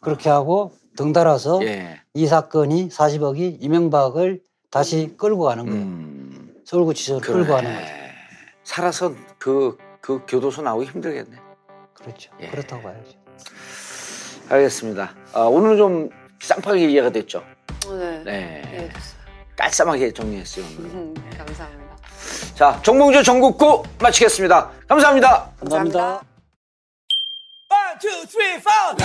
그렇게 0.00 0.30
하고 0.30 0.72
등달아서 0.96 1.60
예. 1.62 2.00
이 2.14 2.26
사건이 2.26 2.88
40억이 2.88 3.58
이명박을 3.60 4.42
다시 4.70 5.14
끌고 5.16 5.44
가는 5.44 5.64
거예요. 5.64 5.80
음. 5.80 6.54
서울구치소를 6.64 7.20
그래. 7.20 7.34
끌고 7.34 7.52
가는 7.52 7.72
거죠. 7.72 7.92
살아서 8.64 9.14
그, 9.38 9.78
그 10.00 10.22
교도소 10.26 10.62
나오기 10.62 10.86
힘들겠네. 10.86 11.45
그렇죠. 12.06 12.30
예. 12.40 12.48
그렇다고 12.48 12.82
봐야죠. 12.82 13.10
알겠습니다. 14.48 15.12
아, 15.32 15.40
오늘은 15.40 15.76
좀 15.76 16.08
쌍파게 16.40 16.88
이해가 16.90 17.10
됐죠. 17.10 17.42
네. 17.88 18.22
네. 18.24 18.62
이해됐어요. 18.72 19.16
깔쌈하게 19.56 20.12
정리했어요. 20.12 20.64
오늘. 20.78 20.90
음, 20.90 21.14
감사합니다. 21.36 21.96
자, 22.54 22.80
정봉주 22.82 23.22
전국구 23.24 23.82
마치겠습니다. 24.00 24.70
감사합니다. 24.86 25.50
감사합니다. 25.58 26.22
One, 27.68 27.98
two, 28.00 28.26
three, 28.26 28.60
four. 28.60 28.96